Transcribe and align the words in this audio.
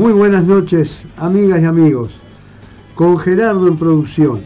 muy 0.00 0.12
buenas 0.14 0.44
noches, 0.44 1.04
amigas 1.18 1.60
y 1.60 1.66
amigos. 1.66 2.12
Con 2.94 3.18
Gerardo 3.18 3.68
en 3.68 3.76
producción, 3.76 4.40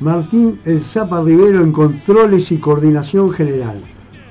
Martín 0.00 0.60
El 0.66 0.82
Zapa 0.82 1.22
Rivero 1.22 1.62
en 1.62 1.72
controles 1.72 2.52
y 2.52 2.58
coordinación 2.58 3.30
general, 3.30 3.80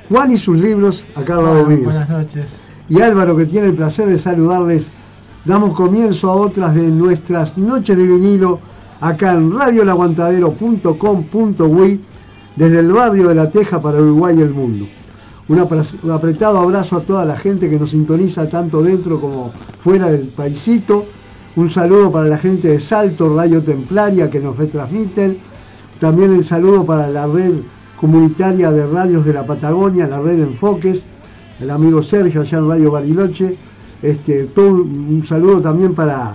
Juan 0.08 0.30
y 0.30 0.38
sus 0.38 0.60
libros 0.60 1.04
acá 1.16 1.38
al 1.38 1.46
lado 1.46 1.66
mío. 1.66 1.86
Buenas 1.86 2.08
noches. 2.08 2.60
Y 2.88 3.02
Álvaro, 3.02 3.36
que 3.36 3.48
tiene 3.48 3.70
el 3.70 3.74
placer 3.74 4.08
de 4.08 4.20
saludarles. 4.20 4.92
Damos 5.46 5.74
comienzo 5.74 6.30
a 6.30 6.36
otras 6.36 6.76
de 6.76 6.92
nuestras 6.92 7.58
noches 7.58 7.98
de 7.98 8.04
vinilo 8.04 8.60
acá 9.00 9.34
en 9.34 9.58
radiolaguantadero.com.uy 9.58 12.02
desde 12.56 12.80
el 12.80 12.94
barrio 12.94 13.30
de 13.30 13.36
La 13.36 13.50
Teja 13.50 13.82
para 13.82 14.00
Uruguay 14.00 14.38
y 14.38 14.42
el 14.42 14.54
mundo. 14.54 14.86
Un 15.52 16.12
apretado 16.12 16.60
abrazo 16.60 16.96
a 16.96 17.02
toda 17.02 17.26
la 17.26 17.36
gente 17.36 17.70
que 17.70 17.78
nos 17.78 17.92
sintoniza 17.92 18.48
tanto 18.48 18.82
dentro 18.82 19.20
como 19.20 19.52
fuera 19.80 20.10
del 20.10 20.28
paisito. 20.28 21.06
Un 21.58 21.68
saludo 21.68 22.10
para 22.10 22.30
la 22.30 22.38
gente 22.38 22.70
de 22.70 22.80
Salto, 22.80 23.36
Radio 23.36 23.62
Templaria 23.62 24.30
que 24.30 24.40
nos 24.40 24.56
retransmiten. 24.56 25.40
También 26.00 26.34
el 26.34 26.46
saludo 26.46 26.86
para 26.86 27.10
la 27.10 27.28
red 27.28 27.56
comunitaria 27.98 28.72
de 28.72 28.88
radios 28.88 29.26
de 29.26 29.34
la 29.34 29.46
Patagonia, 29.46 30.08
la 30.08 30.22
red 30.22 30.40
Enfoques, 30.40 31.06
el 31.60 31.70
amigo 31.70 32.02
Sergio 32.02 32.44
allá 32.44 32.58
en 32.60 32.70
Radio 32.70 32.92
Bariloche. 32.92 33.58
Este, 34.02 34.50
un 34.56 35.22
saludo 35.26 35.60
también 35.60 35.94
para. 35.94 36.34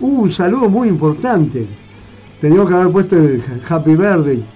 Uh, 0.00 0.22
un 0.22 0.30
saludo 0.30 0.70
muy 0.70 0.88
importante. 0.88 1.66
Teníamos 2.40 2.70
que 2.70 2.74
haber 2.74 2.90
puesto 2.90 3.16
el 3.16 3.42
Happy 3.68 3.94
Birthday. 3.94 4.55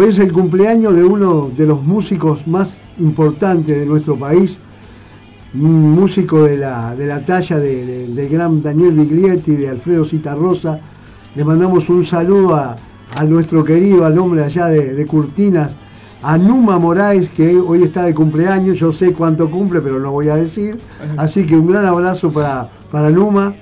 Hoy 0.00 0.10
es 0.10 0.18
el 0.20 0.32
cumpleaños 0.32 0.94
de 0.94 1.02
uno 1.02 1.50
de 1.56 1.66
los 1.66 1.82
músicos 1.82 2.46
más 2.46 2.78
importante 3.00 3.76
de 3.76 3.84
nuestro 3.84 4.16
país, 4.16 4.60
un 5.52 5.90
músico 5.90 6.44
de 6.44 6.56
la, 6.56 6.94
de 6.94 7.04
la 7.04 7.26
talla 7.26 7.58
del 7.58 8.28
gran 8.28 8.62
Daniel 8.62 8.92
Biglietti, 8.92 9.56
de 9.56 9.68
Alfredo 9.68 10.04
Citarrosa. 10.04 10.78
Le 11.34 11.44
mandamos 11.44 11.90
un 11.90 12.04
saludo 12.04 12.54
a, 12.54 12.76
nuestro 13.26 13.64
querido, 13.64 14.04
al 14.04 14.16
hombre 14.18 14.44
allá 14.44 14.66
de, 14.66 15.04
Curtinas, 15.04 15.74
a 16.22 16.38
Numa 16.38 16.78
Moraes, 16.78 17.28
que 17.30 17.56
hoy 17.56 17.82
está 17.82 18.04
de 18.04 18.14
cumpleaños, 18.14 18.78
yo 18.78 18.92
sé 18.92 19.12
cuánto 19.12 19.50
cumple, 19.50 19.80
pero 19.80 19.98
no 19.98 20.12
voy 20.12 20.28
a 20.28 20.36
decir. 20.36 20.78
Así 21.16 21.44
que 21.44 21.56
un 21.56 21.66
gran 21.66 21.84
abrazo 21.84 22.30
para, 22.30 22.70
para 22.92 23.10
Numa, 23.10 23.52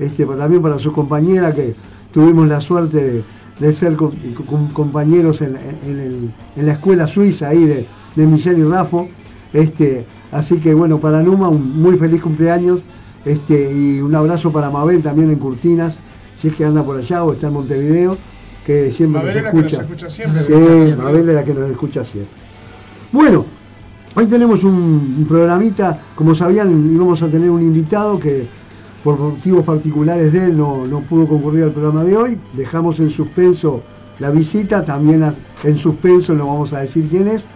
este, 0.00 0.26
también 0.26 0.60
para 0.60 0.80
su 0.80 0.90
compañera, 0.90 1.54
que 1.54 1.76
tuvimos 2.10 2.48
la 2.48 2.60
suerte 2.60 3.04
de, 3.04 3.35
ser 3.72 3.96
compañeros 4.72 5.40
en, 5.42 5.56
en, 5.86 6.66
la 6.66 6.72
escuela 6.72 7.06
suiza 7.06 7.48
ahí 7.48 7.64
de, 7.64 7.86
de 8.14 8.26
Michelle 8.26 8.60
y 8.60 8.64
Rafo. 8.64 9.08
Este, 9.52 10.06
así 10.32 10.58
que 10.58 10.74
bueno, 10.74 10.98
para 10.98 11.22
Numa 11.22 11.48
un 11.48 11.80
muy 11.80 11.96
feliz 11.96 12.20
cumpleaños 12.20 12.80
este, 13.24 13.72
y 13.72 14.00
un 14.00 14.14
abrazo 14.14 14.52
para 14.52 14.70
Mabel 14.70 15.02
también 15.02 15.30
en 15.30 15.38
Curtinas, 15.38 15.98
si 16.36 16.48
es 16.48 16.54
que 16.54 16.64
anda 16.64 16.84
por 16.84 16.96
allá 16.96 17.24
o 17.24 17.32
está 17.32 17.48
en 17.48 17.54
Montevideo, 17.54 18.16
que 18.64 18.92
siempre 18.92 19.22
nos 19.22 19.34
escucha. 19.34 19.86
sí, 20.10 20.22
Mabel 20.96 21.28
es 21.28 21.34
la 21.34 21.44
que 21.44 21.54
nos 21.54 21.70
escucha 21.70 22.04
siempre. 22.04 22.32
Bueno, 23.10 23.44
hoy 24.14 24.26
tenemos 24.26 24.62
un, 24.62 25.24
programita, 25.28 26.02
como 26.14 26.34
sabían, 26.34 26.92
íbamos 26.92 27.22
a 27.22 27.28
tener 27.28 27.50
un 27.50 27.62
invitado 27.62 28.18
que 28.18 28.46
por 29.06 29.20
motivos 29.20 29.64
particulares 29.64 30.32
de 30.32 30.46
él 30.46 30.58
no, 30.58 30.84
no 30.84 31.02
pudo 31.02 31.28
concurrir 31.28 31.62
al 31.62 31.70
programa 31.70 32.02
de 32.02 32.16
hoy. 32.16 32.40
Dejamos 32.54 32.98
en 32.98 33.10
suspenso 33.10 33.84
la 34.18 34.32
visita, 34.32 34.84
también 34.84 35.22
en 35.62 35.78
suspenso 35.78 36.34
no 36.34 36.48
vamos 36.48 36.72
a 36.72 36.80
decir 36.80 37.06
quién 37.08 37.28
es, 37.28 37.46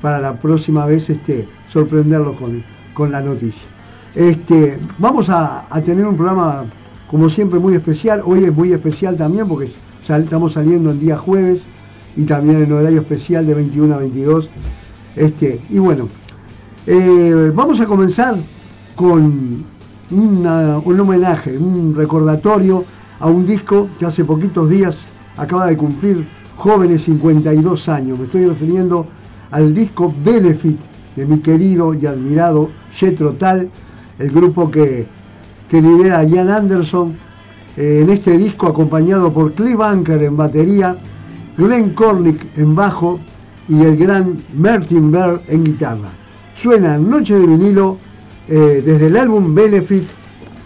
para 0.00 0.20
la 0.20 0.38
próxima 0.38 0.86
vez 0.86 1.10
este, 1.10 1.48
sorprenderlos 1.66 2.36
con, 2.36 2.62
con 2.94 3.10
la 3.10 3.20
noticia. 3.20 3.68
Este, 4.14 4.78
vamos 4.98 5.28
a, 5.30 5.66
tener 5.84 6.06
un 6.06 6.14
programa, 6.14 6.66
como 7.08 7.28
siempre, 7.28 7.58
muy 7.58 7.74
especial. 7.74 8.22
Hoy 8.24 8.44
es 8.44 8.54
muy 8.54 8.72
especial 8.72 9.16
también 9.16 9.48
porque 9.48 9.68
estamos 10.08 10.52
saliendo 10.52 10.92
el 10.92 11.00
día 11.00 11.18
jueves 11.18 11.66
y 12.16 12.22
también 12.22 12.62
en 12.62 12.70
horario 12.70 13.00
especial 13.00 13.44
de 13.44 13.54
21 13.54 13.92
a 13.96 13.98
22. 13.98 14.48
Este, 15.16 15.60
y 15.70 15.80
bueno, 15.80 16.08
eh, 16.86 17.50
vamos 17.52 17.80
a 17.80 17.86
comenzar 17.86 18.36
con 18.94 19.69
un 20.10 21.00
homenaje, 21.00 21.56
un 21.56 21.94
recordatorio 21.94 22.84
a 23.20 23.28
un 23.28 23.46
disco 23.46 23.90
que 23.98 24.06
hace 24.06 24.24
poquitos 24.24 24.68
días 24.68 25.08
acaba 25.36 25.66
de 25.66 25.76
cumplir 25.76 26.26
jóvenes 26.56 27.02
52 27.02 27.88
años. 27.88 28.18
Me 28.18 28.24
estoy 28.24 28.46
refiriendo 28.46 29.06
al 29.50 29.74
disco 29.74 30.12
Benefit 30.24 30.80
de 31.16 31.26
mi 31.26 31.38
querido 31.40 31.94
y 31.94 32.06
admirado 32.06 32.70
Jetro 32.90 33.32
Tal, 33.32 33.70
el 34.18 34.30
grupo 34.30 34.70
que, 34.70 35.06
lidera 35.70 36.26
Jan 36.28 36.50
Anderson, 36.50 37.12
eh, 37.76 38.00
en 38.02 38.10
este 38.10 38.36
disco 38.36 38.66
acompañado 38.66 39.32
por 39.32 39.54
Cliff 39.54 39.80
Anker 39.80 40.22
en 40.22 40.36
batería, 40.36 40.96
Glenn 41.56 41.94
Cornick 41.94 42.58
en 42.58 42.74
bajo 42.74 43.18
y 43.68 43.82
el 43.82 43.96
gran 43.96 44.38
Martin 44.56 45.10
Berg 45.10 45.42
en 45.48 45.64
guitarra. 45.64 46.08
Suena 46.54 46.98
Noche 46.98 47.38
de 47.38 47.46
vinilo 47.46 47.98
eh, 48.50 48.82
desde 48.84 49.06
el 49.06 49.16
álbum 49.16 49.54
Benefit, 49.54 50.04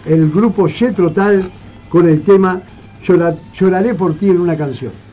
el 0.07 0.31
grupo 0.31 0.67
Jetro 0.67 1.13
Tal 1.13 1.51
con 1.91 2.09
el 2.09 2.23
tema 2.23 2.63
Lloraré 3.53 3.95
por 3.95 4.15
ti 4.15 4.31
en 4.31 4.41
una 4.41 4.57
canción. 4.57 5.04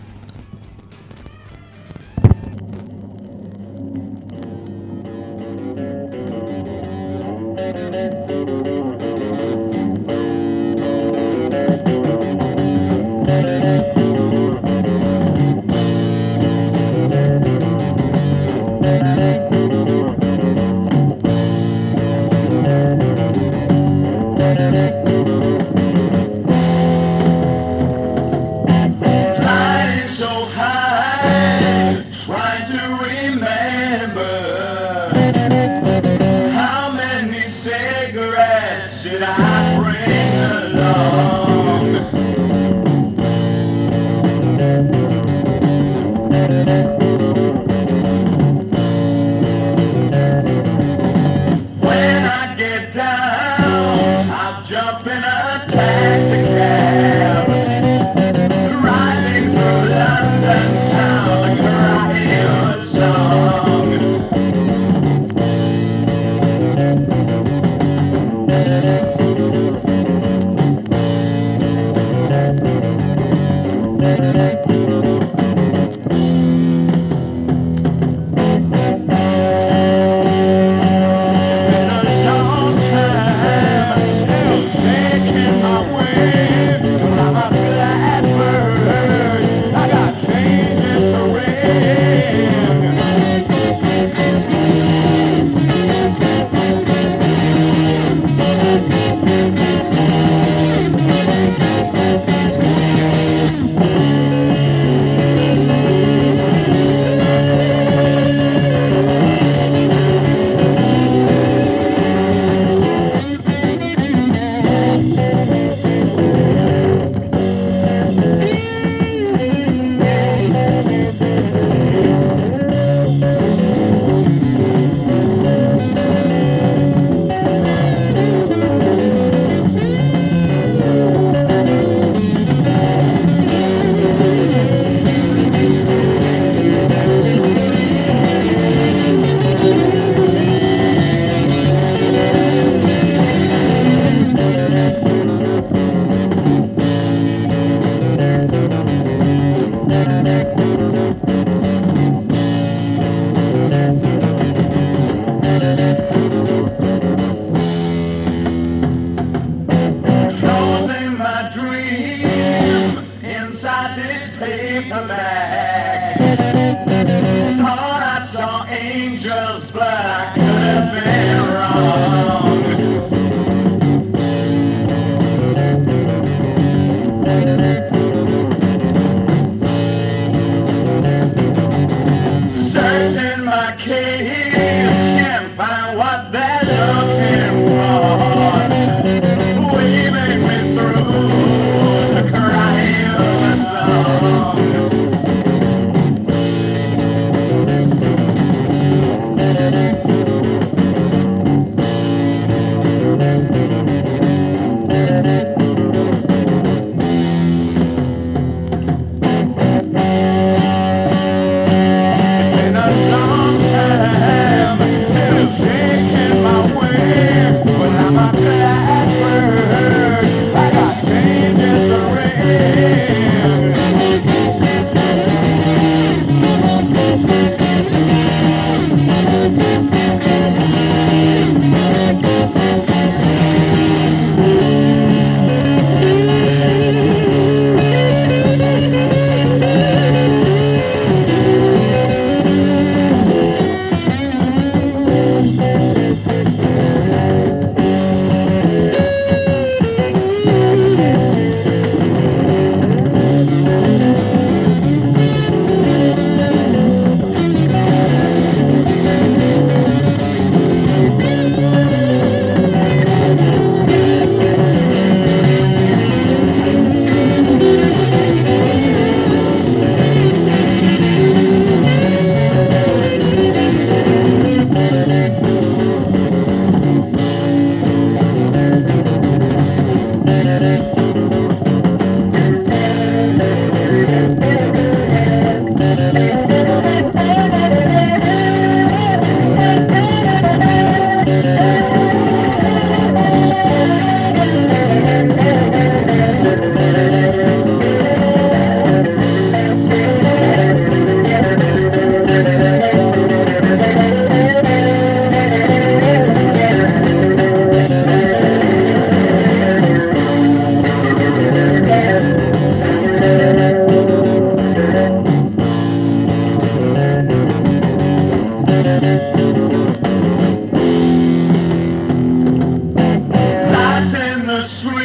Bueno, 324.61 325.00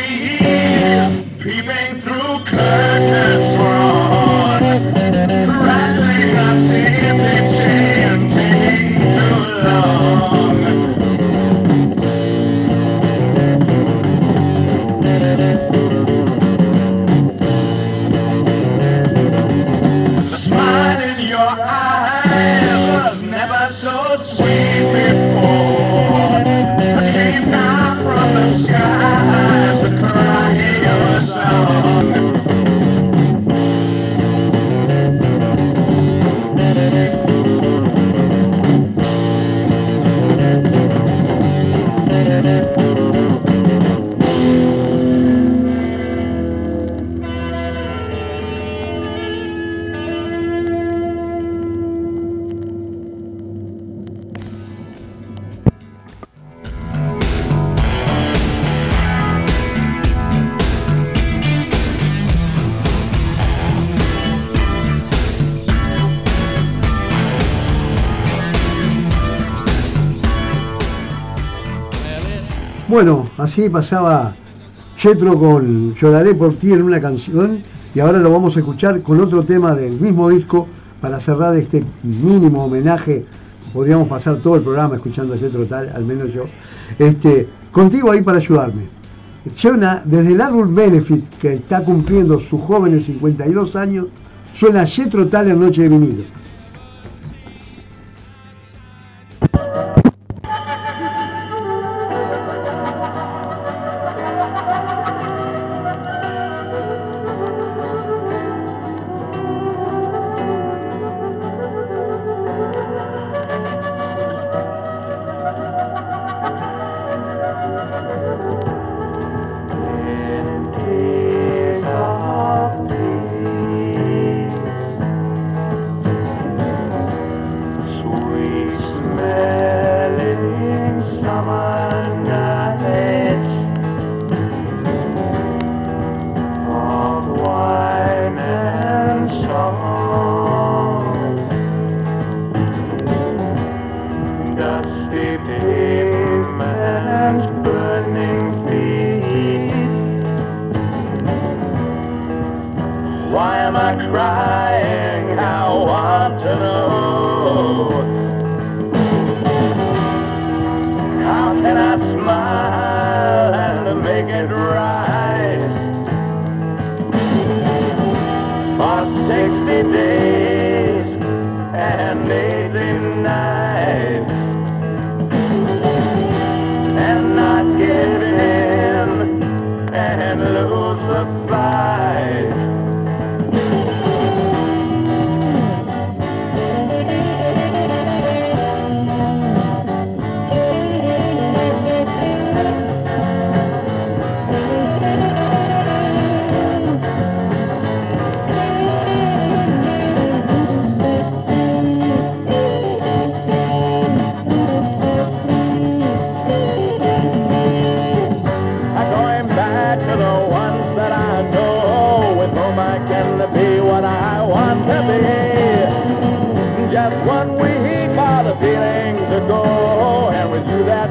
así 73.56 73.70
pasaba 73.70 74.36
Jetro 74.98 75.38
con 75.38 75.94
Lloraré 75.94 76.34
por 76.34 76.52
ti 76.56 76.72
en 76.74 76.82
una 76.82 77.00
canción 77.00 77.62
y 77.94 78.00
ahora 78.00 78.18
lo 78.18 78.30
vamos 78.30 78.54
a 78.54 78.58
escuchar 78.58 79.00
con 79.00 79.18
otro 79.18 79.44
tema 79.44 79.74
del 79.74 79.98
mismo 79.98 80.28
disco 80.28 80.68
para 81.00 81.18
cerrar 81.20 81.56
este 81.56 81.82
mínimo 82.02 82.66
homenaje. 82.66 83.24
Podríamos 83.72 84.08
pasar 84.08 84.42
todo 84.42 84.56
el 84.56 84.62
programa 84.62 84.96
escuchando 84.96 85.32
a 85.32 85.38
Jetro 85.38 85.64
tal, 85.64 85.88
al 85.88 86.04
menos 86.04 86.34
yo. 86.34 86.44
Este, 86.98 87.48
contigo 87.72 88.10
ahí 88.10 88.20
para 88.20 88.36
ayudarme. 88.36 88.88
Suena 89.54 90.02
desde 90.04 90.32
el 90.32 90.40
árbol 90.42 90.74
Benefit, 90.74 91.26
que 91.38 91.54
está 91.54 91.82
cumpliendo 91.82 92.38
sus 92.38 92.60
jóvenes 92.60 93.04
52 93.04 93.74
años, 93.74 94.04
suena 94.52 94.84
Jetro 94.84 95.28
tal 95.28 95.48
en 95.48 95.58
Noche 95.58 95.80
de 95.80 95.88
Vinilo. 95.88 96.24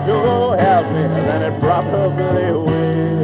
to 0.06 0.12
go 0.12 0.52
help 0.52 0.86
me, 0.88 1.02
then 1.02 1.42
it 1.42 1.60
probably 1.60 2.52
will. 2.52 3.15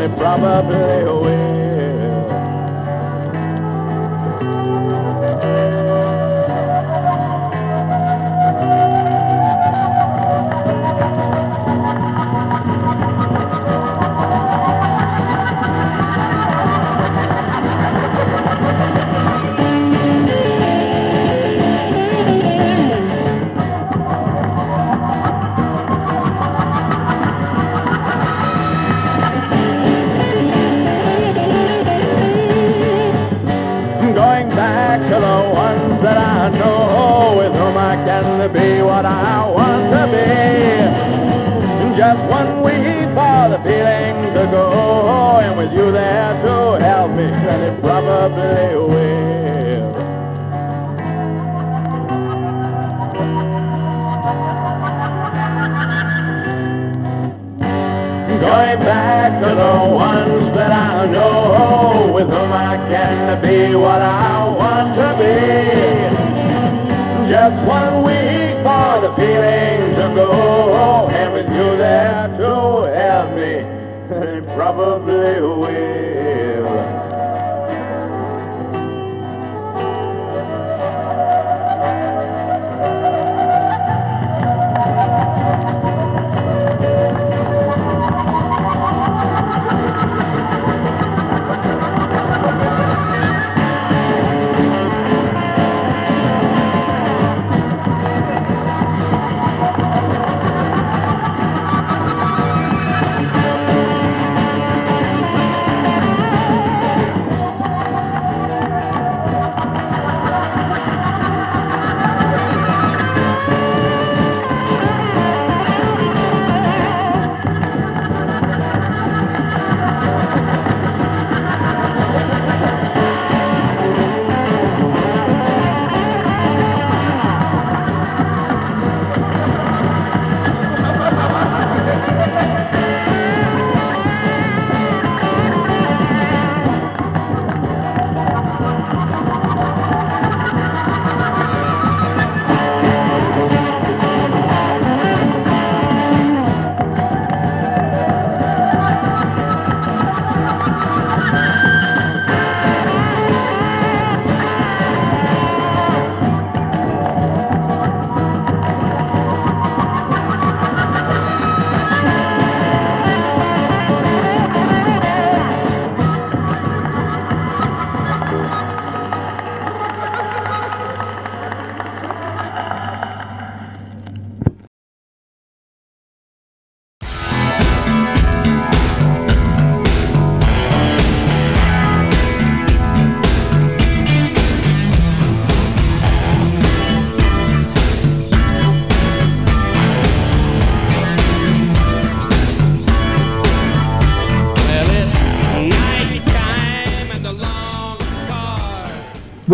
very 0.00 0.16
probably 0.16 1.04
will. 1.04 1.49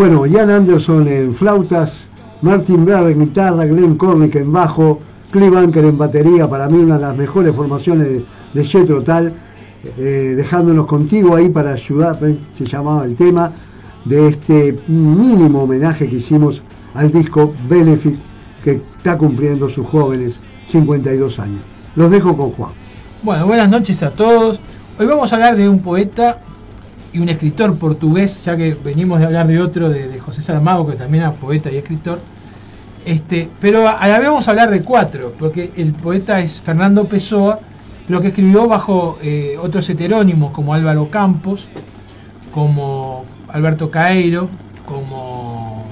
Bueno, 0.08 0.24
Jan 0.32 0.50
Anderson 0.50 1.08
en 1.08 1.34
flautas, 1.34 2.08
Martin 2.40 2.84
Berg 2.84 3.08
en 3.08 3.22
guitarra, 3.22 3.64
Glenn 3.64 3.96
Cornick 3.96 4.36
en 4.36 4.52
bajo, 4.52 5.00
Clive 5.32 5.58
Anker 5.58 5.84
en 5.84 5.98
batería, 5.98 6.48
para 6.48 6.68
mí 6.68 6.78
una 6.78 6.94
de 6.94 7.00
las 7.00 7.16
mejores 7.16 7.52
formaciones 7.56 8.22
de, 8.54 8.64
Jethro 8.64 9.02
Tal, 9.02 9.34
eh, 9.98 10.34
dejándonos 10.36 10.86
contigo 10.86 11.34
ahí 11.34 11.48
para 11.48 11.72
ayudar, 11.72 12.20
eh, 12.22 12.38
se 12.52 12.64
llamaba 12.64 13.04
el 13.04 13.16
tema, 13.16 13.50
de 14.04 14.28
este 14.28 14.78
mínimo 14.86 15.64
homenaje 15.64 16.08
que 16.08 16.14
hicimos 16.14 16.62
al 16.94 17.10
disco 17.10 17.52
Benefit, 17.68 18.16
que 18.62 18.82
está 18.98 19.18
cumpliendo 19.18 19.68
sus 19.68 19.88
jóvenes 19.88 20.40
52 20.66 21.40
años. 21.40 21.62
Los 21.96 22.12
dejo 22.12 22.36
con 22.36 22.52
Juan. 22.52 22.70
Bueno, 23.24 23.48
buenas 23.48 23.68
noches 23.68 24.04
a 24.04 24.12
todos. 24.12 24.60
Hoy 25.00 25.06
vamos 25.06 25.32
a 25.32 25.34
hablar 25.34 25.56
de 25.56 25.68
un 25.68 25.80
poeta 25.80 26.42
y 27.16 27.18
un 27.18 27.30
escritor 27.30 27.78
portugués, 27.78 28.44
ya 28.44 28.56
que 28.58 28.74
venimos 28.74 29.18
de 29.18 29.24
hablar 29.24 29.46
de 29.46 29.58
otro, 29.58 29.88
de, 29.88 30.18
José 30.20 30.42
Saramago, 30.42 30.86
que 30.86 30.96
también 30.96 31.22
era 31.22 31.32
poeta 31.32 31.72
y 31.72 31.76
escritor. 31.76 32.20
Este, 33.06 33.48
pero 33.58 33.88
a 33.88 34.06
la 34.06 34.20
vamos 34.20 34.46
a 34.46 34.50
hablar 34.50 34.70
de 34.70 34.82
cuatro, 34.82 35.32
porque 35.38 35.72
el 35.76 35.94
poeta 35.94 36.40
es 36.40 36.60
Fernando 36.60 37.08
Pessoa, 37.08 37.58
pero 38.06 38.20
que 38.20 38.28
escribió 38.28 38.68
bajo 38.68 39.16
eh, 39.22 39.56
otros 39.58 39.88
heterónimos 39.88 40.50
como 40.50 40.74
Álvaro 40.74 41.08
Campos, 41.08 41.68
como 42.52 43.24
Alberto 43.48 43.90
Caeiro, 43.90 44.50
como 44.84 45.86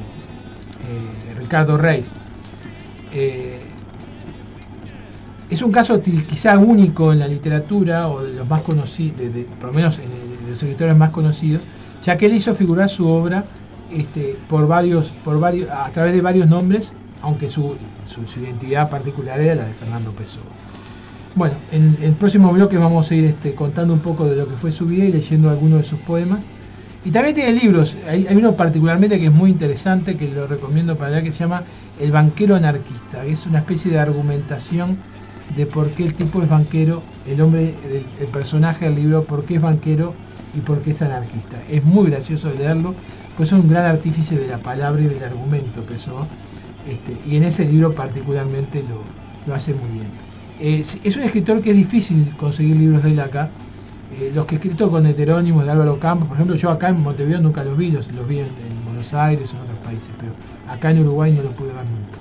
eh, 0.87 1.39
Ricardo 1.39 1.79
Reis. 1.79 2.13
Eh, 3.13 3.63
es 5.49 5.63
un 5.63 5.73
caso 5.73 6.03
quizá 6.03 6.59
único 6.59 7.13
en 7.15 7.21
la 7.21 7.29
literatura, 7.29 8.09
o 8.09 8.23
de 8.23 8.35
los 8.35 8.47
más 8.47 8.61
conocidos, 8.61 9.23
por 9.59 9.71
lo 9.71 9.73
menos 9.73 9.99
de 10.45 10.51
los 10.51 10.63
escritores 10.63 10.97
más 10.97 11.11
conocidos, 11.11 11.63
ya 12.05 12.17
que 12.17 12.27
él 12.27 12.35
hizo 12.35 12.55
figurar 12.55 12.89
su 12.89 13.09
obra 13.09 13.45
este, 13.91 14.37
por 14.49 14.67
varios, 14.67 15.13
por 15.25 15.39
varios, 15.39 15.71
a 15.71 15.91
través 15.91 16.13
de 16.13 16.21
varios 16.21 16.49
nombres, 16.49 16.95
aunque 17.23 17.49
su, 17.49 17.77
su, 18.07 18.41
identidad 18.41 18.91
particular 18.91 19.41
era 19.41 19.55
la 19.55 19.65
de 19.67 19.75
Fernando 19.75 20.13
Pessoa. 20.13 20.47
Bueno, 21.35 21.55
en 21.73 21.97
el 22.01 22.15
próximo 22.15 22.53
bloque 22.53 22.79
vamos 22.79 23.11
a 23.11 23.15
ir 23.15 23.25
este, 23.25 23.55
contando 23.55 23.93
un 23.93 24.01
poco 24.01 24.27
de 24.27 24.37
lo 24.37 24.49
que 24.49 24.57
fue 24.57 24.73
su 24.73 24.87
vida 24.87 25.05
y 25.05 25.13
leyendo 25.13 25.51
algunos 25.51 25.83
de 25.83 25.85
sus 25.85 25.99
poemas. 26.01 26.41
Y 27.05 27.11
también 27.11 27.35
tiene 27.35 27.53
libros, 27.53 27.97
hay, 28.09 28.27
uno 28.31 28.57
particularmente 28.57 29.19
que 29.19 29.27
es 29.27 29.33
muy 29.33 29.51
interesante, 29.51 30.17
que 30.17 30.29
lo 30.29 30.47
recomiendo 30.47 30.97
para 30.97 31.17
allá, 31.17 31.23
que 31.23 31.33
se 31.33 31.41
llama 31.41 31.65
El 32.01 32.13
banquero 32.13 32.57
anarquista, 32.57 33.23
que 33.25 33.33
es 33.33 33.47
una 33.47 33.59
especie 33.59 33.91
de 33.91 33.99
argumentación 33.99 34.97
de 35.55 35.67
por 35.67 35.91
qué 35.91 36.05
el 36.05 36.15
tipo 36.15 36.43
es 36.43 36.49
banquero, 36.49 37.03
el 37.27 37.43
hombre, 37.43 37.75
el 38.19 38.27
personaje 38.29 38.87
del 38.87 38.95
libro, 38.95 39.25
por 39.25 39.45
qué 39.45 39.57
es 39.57 39.61
banquero 39.61 40.15
y 40.57 40.61
por 40.61 40.81
qué 40.83 40.91
es 40.91 41.03
anarquista. 41.03 41.63
Es 41.69 41.85
muy 41.85 42.11
gracioso 42.11 42.53
leerlo, 42.53 42.95
pues 43.37 43.51
es 43.51 43.59
un 43.59 43.69
gran 43.69 43.87
artífice 43.87 44.37
de 44.37 44.49
la 44.49 44.59
palabra 44.59 45.03
y 45.03 45.07
del 45.07 45.23
argumento, 45.23 45.83
Pessoa, 45.83 46.27
este, 46.89 47.17
y 47.29 47.37
en 47.37 47.45
ese 47.45 47.65
libro 47.65 47.95
particularmente 47.95 48.83
lo, 48.83 49.01
lo 49.47 49.55
hace 49.55 49.75
muy 49.75 49.89
bien. 49.91 50.09
Eh, 50.61 50.81
es 50.81 51.17
un 51.17 51.23
escritor 51.25 51.61
que 51.61 51.71
es 51.71 51.77
difícil 51.77 52.35
conseguir 52.37 52.77
libros 52.77 53.03
de 53.03 53.13
él 53.13 53.21
acá. 53.21 53.51
Eh, 54.21 54.31
los 54.33 54.47
que 54.47 54.55
he 54.55 54.59
escrito 54.59 54.91
con 54.91 55.05
heterónimos 55.07 55.65
de 55.65 55.73
Álvaro 55.73 55.99
Campos, 55.99 56.29
por 56.29 56.37
ejemplo, 56.37 56.55
yo 56.57 56.71
acá 56.71 56.89
en 56.89 57.01
Montevideo 57.01 57.41
nunca 57.41 57.65
los 57.65 57.77
vi, 57.77 57.91
los, 57.91 58.13
los 58.13 58.29
vi 58.29 58.39
en, 58.39 58.45
en, 58.45 58.85
Buenos 58.85 59.13
Aires 59.13 59.53
o 59.53 59.57
en 59.57 59.63
otros 59.63 59.79
países, 59.79 60.11
pero 60.21 60.33
acá 60.69 60.91
en 60.91 61.01
Uruguay 61.01 61.33
no 61.33 61.43
los 61.43 61.53
pude 61.55 61.69
ver 61.69 61.85
nunca. 61.85 62.19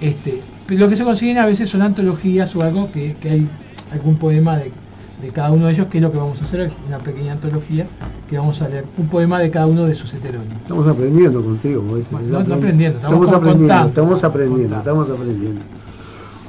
Este, 0.00 0.40
pero 0.66 0.80
lo 0.80 0.88
que 0.88 0.96
se 0.96 1.04
consiguen 1.04 1.38
a 1.38 1.44
veces 1.44 1.68
son 1.68 1.82
antologías 1.82 2.54
o 2.56 2.62
algo 2.62 2.90
que, 2.90 3.16
que 3.16 3.30
hay 3.30 3.48
algún 3.92 4.16
poema 4.16 4.56
de, 4.56 4.72
de, 5.20 5.28
cada 5.30 5.50
uno 5.50 5.66
de 5.66 5.72
ellos, 5.72 5.86
que 5.86 5.98
es 5.98 6.02
lo 6.02 6.12
que 6.12 6.18
vamos 6.18 6.40
a 6.40 6.44
hacer, 6.44 6.70
una 6.86 6.98
pequeña 6.98 7.32
antología 7.32 7.86
que 8.28 8.38
vamos 8.38 8.62
a 8.62 8.68
leer, 8.68 8.84
un 8.96 9.08
poema 9.08 9.40
de 9.40 9.50
cada 9.50 9.66
uno 9.66 9.86
de 9.86 9.94
sus 9.94 10.12
heterónimos. 10.14 10.58
Estamos 10.62 10.86
aprendiendo 10.86 11.42
contigo, 11.42 11.82
como 11.82 11.96
bueno, 12.10 12.28
no, 12.28 12.44
no, 12.44 12.54
aprendiendo, 12.54 12.98
estamos, 12.98 13.24
estamos 13.24 13.48
aprendiendo, 13.48 13.74
contando, 13.74 13.88
estamos 13.88 14.24
aprendiendo, 14.24 14.76
contando. 14.76 15.02
estamos 15.02 15.20
aprendiendo. 15.20 15.60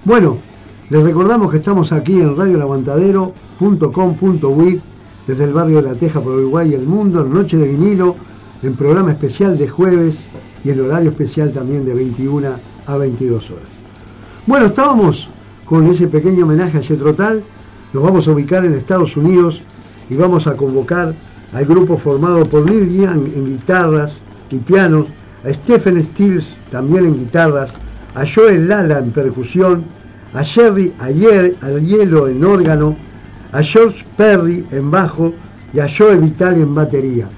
Bueno, 0.05 0.37
les 0.89 1.03
recordamos 1.03 1.51
que 1.51 1.57
estamos 1.57 1.91
aquí 1.91 2.19
en 2.19 2.35
radioelaguantadero.com.uy 2.35 4.81
desde 5.27 5.43
el 5.43 5.53
barrio 5.53 5.81
de 5.81 5.83
La 5.83 5.93
Teja 5.93 6.21
por 6.21 6.33
Uruguay 6.33 6.71
y 6.71 6.73
el 6.73 6.87
mundo, 6.87 7.23
en 7.23 7.31
Noche 7.31 7.57
de 7.57 7.67
Vinilo, 7.67 8.15
en 8.63 8.75
programa 8.75 9.11
especial 9.11 9.55
de 9.57 9.67
jueves 9.67 10.29
y 10.63 10.71
en 10.71 10.81
horario 10.81 11.11
especial 11.11 11.51
también 11.51 11.85
de 11.85 11.93
21 11.93 12.49
a 12.87 12.97
22 12.97 13.51
horas. 13.51 13.67
Bueno, 14.47 14.65
estábamos 14.65 15.29
con 15.65 15.85
ese 15.85 16.07
pequeño 16.07 16.45
homenaje 16.45 16.79
a 16.79 16.81
Jethro 16.81 17.13
Tull, 17.13 17.43
nos 17.93 18.03
vamos 18.03 18.27
a 18.27 18.31
ubicar 18.31 18.65
en 18.65 18.73
Estados 18.73 19.17
Unidos 19.17 19.61
y 20.09 20.15
vamos 20.15 20.47
a 20.47 20.55
convocar 20.55 21.13
al 21.53 21.65
grupo 21.65 21.97
formado 21.97 22.45
por 22.45 22.69
Neil 22.69 22.89
Young 22.89 23.27
en 23.35 23.45
guitarras 23.45 24.21
y 24.51 24.57
pianos, 24.57 25.07
a 25.43 25.53
Stephen 25.53 26.03
Stills 26.03 26.57
también 26.69 27.05
en 27.05 27.17
guitarras, 27.17 27.73
a 28.15 28.23
Joel 28.25 28.67
Lala 28.67 28.99
en 28.99 29.11
percusión, 29.11 29.85
a 30.33 30.43
Jerry 30.43 30.93
Ayer, 30.99 31.55
al 31.61 31.85
hielo 31.85 32.27
en 32.27 32.43
órgano, 32.43 32.95
a 33.51 33.63
George 33.63 34.05
Perry 34.15 34.65
en 34.71 34.91
bajo 34.91 35.33
y 35.73 35.79
a 35.79 35.87
Joe 35.89 36.17
Vitale 36.17 36.61
en 36.61 36.75
batería. 36.75 37.29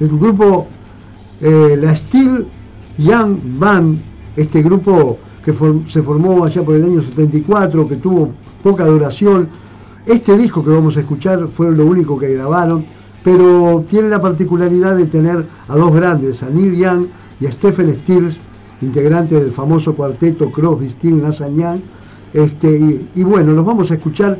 El 0.00 0.08
grupo, 0.08 0.66
eh, 1.40 1.76
la 1.80 1.94
Steel 1.94 2.46
Young 2.98 3.38
Band, 3.58 3.98
este 4.36 4.62
grupo 4.62 5.18
que 5.44 5.52
se 5.86 6.02
formó 6.02 6.44
allá 6.44 6.62
por 6.62 6.74
el 6.74 6.84
año 6.84 7.02
74, 7.02 7.88
que 7.88 7.96
tuvo 7.96 8.30
poca 8.62 8.86
duración. 8.86 9.48
Este 10.06 10.36
disco 10.36 10.62
que 10.62 10.68
vamos 10.68 10.98
a 10.98 11.00
escuchar 11.00 11.48
fue 11.50 11.74
lo 11.74 11.86
único 11.86 12.18
que 12.18 12.34
grabaron, 12.34 12.84
pero 13.22 13.82
tiene 13.88 14.10
la 14.10 14.20
particularidad 14.20 14.94
de 14.94 15.06
tener 15.06 15.46
a 15.66 15.76
dos 15.76 15.94
grandes, 15.94 16.42
a 16.42 16.50
Neil 16.50 16.76
Young 16.76 17.06
y 17.40 17.46
a 17.46 17.52
Stephen 17.52 17.90
Stills, 17.94 18.38
integrantes 18.82 19.40
del 19.40 19.50
famoso 19.50 19.94
cuarteto 19.94 20.52
Crosby, 20.52 20.90
Stills, 20.90 21.22
Nash 21.22 21.38
Young, 21.38 21.80
este, 22.34 22.78
y, 22.78 23.08
y, 23.14 23.22
bueno, 23.22 23.52
los 23.52 23.64
vamos 23.64 23.90
a 23.90 23.94
escuchar 23.94 24.38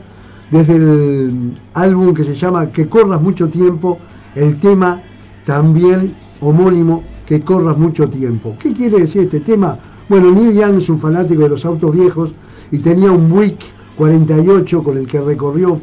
desde 0.50 0.76
el 0.76 1.56
álbum 1.72 2.12
que 2.12 2.24
se 2.24 2.34
llama 2.34 2.70
Que 2.70 2.86
corras 2.86 3.22
mucho 3.22 3.48
tiempo, 3.48 3.98
el 4.34 4.60
tema 4.60 5.02
también 5.46 6.14
homónimo 6.40 7.02
Que 7.24 7.40
corras 7.40 7.78
mucho 7.78 8.10
tiempo. 8.10 8.54
¿Qué 8.58 8.74
quiere 8.74 8.98
decir 8.98 9.22
este 9.22 9.40
tema? 9.40 9.78
Bueno, 10.10 10.30
Neil 10.30 10.52
Young 10.52 10.76
es 10.76 10.90
un 10.90 11.00
fanático 11.00 11.42
de 11.44 11.48
los 11.48 11.64
autos 11.64 11.90
viejos 11.90 12.34
y 12.70 12.80
tenía 12.80 13.10
un 13.10 13.30
Buick 13.30 13.60
48 13.96 14.82
con 14.82 14.98
el 14.98 15.06
que 15.06 15.20
recorrió 15.20 15.80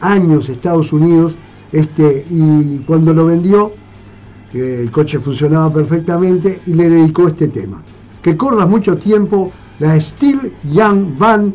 años 0.00 0.48
Estados 0.48 0.92
Unidos 0.92 1.36
este, 1.72 2.26
y 2.30 2.78
cuando 2.86 3.12
lo 3.12 3.26
vendió 3.26 3.72
eh, 4.52 4.80
el 4.82 4.90
coche 4.90 5.18
funcionaba 5.18 5.72
perfectamente 5.72 6.60
y 6.66 6.74
le 6.74 6.88
dedicó 6.88 7.28
este 7.28 7.48
tema. 7.48 7.82
Que 8.22 8.36
corras 8.36 8.68
mucho 8.68 8.96
tiempo 8.96 9.50
la 9.78 10.00
Steel 10.00 10.52
Young 10.72 11.18
Band, 11.18 11.54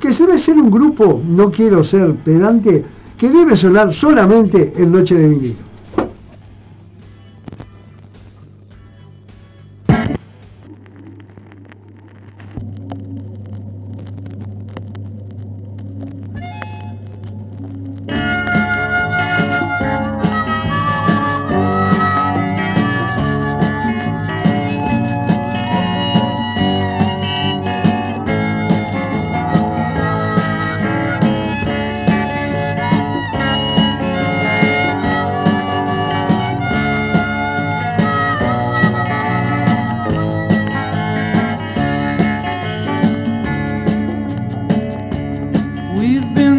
que 0.00 0.10
debe 0.10 0.38
ser 0.38 0.56
un 0.56 0.70
grupo, 0.70 1.20
no 1.24 1.50
quiero 1.50 1.84
ser 1.84 2.14
pedante, 2.16 2.84
que 3.16 3.30
debe 3.30 3.54
sonar 3.56 3.92
solamente 3.92 4.72
en 4.76 4.90
Noche 4.90 5.14
de 5.16 5.28
Vinilo. 5.28 5.69
She's 46.10 46.24
been 46.34 46.49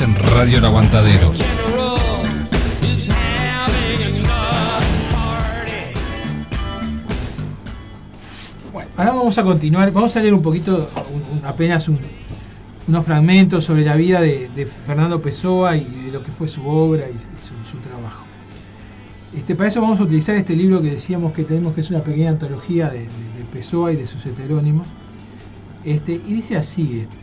En 0.00 0.16
Radio 0.16 0.58
El 0.58 0.64
Aguantadero. 0.64 1.32
Party. 5.12 5.72
Ahora 8.96 9.12
vamos 9.12 9.38
a 9.38 9.44
continuar, 9.44 9.92
vamos 9.92 10.16
a 10.16 10.20
leer 10.20 10.34
un 10.34 10.42
poquito, 10.42 10.90
apenas 11.44 11.88
un- 11.88 11.98
unos 12.88 13.04
fragmentos 13.04 13.64
sobre 13.64 13.84
la 13.84 13.94
vida 13.94 14.20
de, 14.20 14.66
Fernando 14.86 15.20
Pessoa 15.22 15.76
y 15.76 15.84
de 15.84 16.12
lo 16.12 16.22
que 16.22 16.32
fue 16.32 16.48
su 16.48 16.66
obra 16.66 17.04
y, 17.08 17.18
su, 17.64 17.76
trabajo. 17.78 18.24
Este, 19.36 19.54
para 19.54 19.68
eso 19.68 19.80
vamos 19.80 20.00
a 20.00 20.02
utilizar 20.02 20.34
este 20.34 20.56
libro 20.56 20.82
que 20.82 20.90
decíamos 20.90 21.32
que 21.32 21.44
tenemos, 21.44 21.74
que 21.74 21.82
es 21.82 21.90
una 21.90 22.02
pequeña 22.02 22.30
antología 22.30 22.88
de, 22.88 23.08
Pessoa 23.52 23.92
y 23.92 23.96
de 23.96 24.06
sus 24.06 24.24
heterónimos. 24.24 24.86
Este, 25.84 26.12
y 26.14 26.32
dice 26.32 26.56
así 26.56 27.00
esto. 27.00 27.21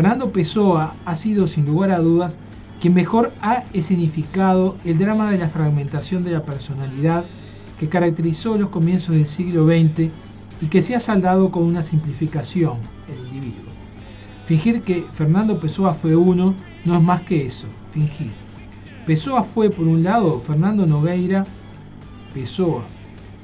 Fernando 0.00 0.32
Pessoa 0.32 0.94
ha 1.04 1.14
sido, 1.14 1.46
sin 1.46 1.66
lugar 1.66 1.90
a 1.90 1.98
dudas, 1.98 2.38
quien 2.80 2.94
mejor 2.94 3.34
ha 3.42 3.64
escenificado 3.74 4.78
el 4.82 4.96
drama 4.96 5.30
de 5.30 5.36
la 5.36 5.50
fragmentación 5.50 6.24
de 6.24 6.30
la 6.30 6.42
personalidad 6.42 7.26
que 7.78 7.90
caracterizó 7.90 8.56
los 8.56 8.70
comienzos 8.70 9.14
del 9.14 9.26
siglo 9.26 9.66
XX 9.66 10.08
y 10.62 10.68
que 10.70 10.80
se 10.80 10.94
ha 10.94 11.00
saldado 11.00 11.50
con 11.50 11.64
una 11.64 11.82
simplificación, 11.82 12.78
el 13.08 13.26
individuo. 13.26 13.70
Fingir 14.46 14.80
que 14.80 15.04
Fernando 15.12 15.60
Pessoa 15.60 15.92
fue 15.92 16.16
uno 16.16 16.54
no 16.86 16.96
es 16.96 17.02
más 17.02 17.20
que 17.20 17.44
eso, 17.44 17.66
fingir. 17.90 18.32
Pessoa 19.04 19.42
fue, 19.42 19.68
por 19.68 19.86
un 19.86 20.02
lado, 20.02 20.40
Fernando 20.40 20.86
Nogueira 20.86 21.44
Pessoa, 22.32 22.84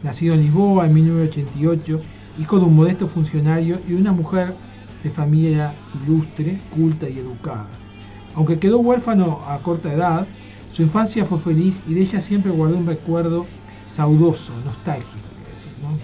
nacido 0.03 0.33
en 0.33 0.41
Lisboa 0.41 0.87
en 0.87 0.95
1988, 0.95 2.01
hijo 2.39 2.59
de 2.59 2.65
un 2.65 2.75
modesto 2.75 3.07
funcionario 3.07 3.79
y 3.87 3.93
de 3.93 4.01
una 4.01 4.13
mujer 4.13 4.57
de 5.07 5.13
familia 5.13 5.73
ilustre, 6.03 6.59
culta 6.75 7.09
y 7.09 7.21
educada. 7.21 7.69
Aunque 8.35 8.59
quedó 8.59 8.79
huérfano 8.79 9.41
a 9.47 9.63
corta 9.63 9.93
edad, 9.93 10.27
su 10.73 10.83
infancia 10.83 11.25
fue 11.25 11.39
feliz 11.39 11.85
y 11.87 11.95
de 11.95 12.01
ella 12.01 12.21
siempre 12.21 12.51
guardó 12.51 12.77
un 12.77 12.87
recuerdo 12.87 13.47
saudoso, 13.85 14.53
nostálgico, 14.65 15.29
decir, 15.49 15.71
¿no? 15.81 15.97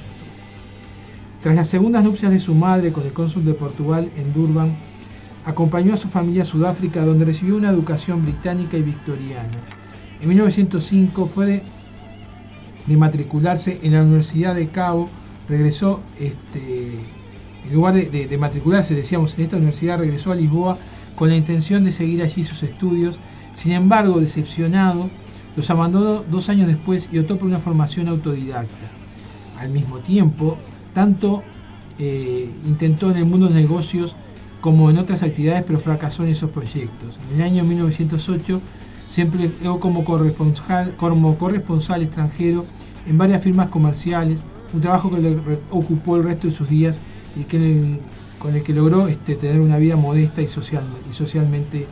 Tras 1.41 1.57
las 1.57 1.67
segundas 1.67 2.05
nupcias 2.05 2.31
de 2.31 2.39
su 2.39 2.55
madre 2.55 2.93
con 2.93 3.03
el 3.03 3.13
cónsul 3.13 3.45
de 3.45 3.55
Portugal 3.55 4.09
en 4.17 4.33
Durban, 4.33 4.77
acompañó 5.45 5.95
a 5.95 5.97
su 5.97 6.07
familia 6.07 6.43
a 6.43 6.45
Sudáfrica, 6.45 7.05
donde 7.05 7.25
recibió 7.25 7.57
una 7.57 7.71
educación 7.71 8.23
británica 8.23 8.77
y 8.77 8.83
victoriana. 8.83 9.59
En 10.21 10.29
1905 10.29 11.27
fue 11.27 11.47
de, 11.47 11.63
de 12.87 12.97
matricularse 12.97 13.81
en 13.83 13.95
la 13.95 14.03
Universidad 14.03 14.55
de 14.55 14.69
Cabo, 14.69 15.09
regresó, 15.49 16.01
este, 16.21 17.01
en 17.67 17.75
lugar 17.75 17.95
de, 17.95 18.39
matricularse, 18.39 18.95
decíamos, 18.95 19.35
en 19.35 19.43
esta 19.43 19.57
universidad, 19.57 19.99
regresó 19.99 20.33
a 20.33 20.35
Lisboa 20.35 20.79
con 21.17 21.29
la 21.29 21.37
intención 21.37 21.85
de 21.85 21.93
seguir 21.93 22.23
allí 22.23 22.45
sus 22.45 22.63
estudios. 22.63 23.19
Sin 23.55 23.73
embargo, 23.73 24.21
decepcionado, 24.21 25.11
los 25.57 25.71
abandonó 25.71 26.25
dos 26.29 26.49
años 26.49 26.67
después 26.67 27.09
y 27.13 27.19
optó 27.19 27.39
por 27.39 27.49
una 27.49 27.59
formación 27.59 28.09
autodidacta. 28.09 28.91
Al 29.59 29.71
mismo 29.71 29.99
tiempo, 29.99 30.59
tanto 30.93 31.43
eh, 31.99 32.51
intentó 32.67 33.11
en 33.11 33.19
el 33.19 33.27
mundo 33.27 33.49
de 33.49 33.55
negocios 33.55 34.17
como 34.61 34.91
en 34.91 34.99
otras 34.99 35.23
actividades, 35.23 35.65
pero 35.67 35.79
fracasó 35.79 36.25
en 36.25 36.31
esos 36.31 36.51
proyectos. 36.51 37.21
En 37.31 37.41
el 37.41 37.43
año 37.43 37.65
1908 37.65 38.61
se 39.07 39.23
empleó 39.23 39.79
como 39.79 40.05
corresponsal, 40.05 40.97
como 40.97 41.37
corresponsal 41.37 42.03
extranjero 42.03 42.65
en 43.07 43.19
varias 43.19 43.43
firmas 43.43 43.69
comerciales, 43.69 44.45
un 44.73 44.81
trabajo 44.81 45.11
que 45.11 45.21
le 45.21 45.39
ocupó 45.71 46.17
el 46.17 46.25
resto 46.25 46.47
de 46.47 46.53
sus 46.53 46.69
días 46.69 46.99
y 47.37 47.45
que 47.45 47.99
con 48.39 48.55
el 48.55 48.63
que 48.63 48.73
logró 48.73 49.07
este, 49.09 49.37
tener 49.37 49.61
una 49.61 49.79
vida 49.79 49.97
modesta 49.97 50.43
y, 50.43 50.49
social, 50.49 50.85
y 51.09 51.13
socialmente 51.13 51.87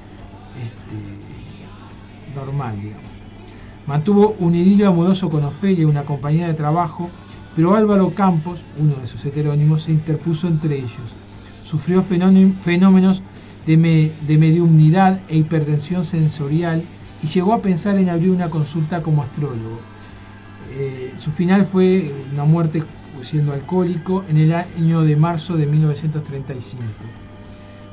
este, 0.63 2.35
normal. 2.35 2.77
Mantuvo 3.87 4.37
un 4.39 4.55
idilio 4.55 4.89
amoroso 4.89 5.31
con 5.31 5.45
Ofelia, 5.45 5.87
una 5.87 6.05
compañía 6.05 6.47
de 6.47 6.55
trabajo, 6.55 7.09
pero 7.57 7.75
Álvaro 7.75 8.15
Campos, 8.15 8.65
uno 8.79 8.95
de 8.97 9.07
sus 9.07 9.25
heterónimos, 9.25 9.85
se 9.85 9.93
interpuso 9.93 10.47
entre 10.49 10.77
ellos. 10.77 11.15
Sufrió 11.65 12.03
fenómen- 12.05 12.55
fenómenos 12.57 13.23
de, 13.67 13.77
me- 13.77 14.11
mediumnidad 14.39 15.21
e 15.29 15.37
hipertensión 15.37 16.05
sensorial 16.05 16.85
y 17.23 17.27
llegó 17.29 17.53
a 17.53 17.61
pensar 17.63 17.97
en 17.99 18.09
abrir 18.09 18.31
una 18.31 18.51
consulta 18.51 19.03
como 19.03 19.23
astrólogo. 19.23 19.79
Eh, 20.71 21.13
su 21.17 21.31
final 21.33 21.65
fue 21.65 22.13
una 22.33 22.45
muerte 22.45 22.83
siendo 23.23 23.53
alcohólico 23.53 24.25
en 24.29 24.37
el 24.37 24.53
año 24.53 25.03
de 25.03 25.17
marzo 25.17 25.57
de 25.57 25.67
1935. 25.67 26.85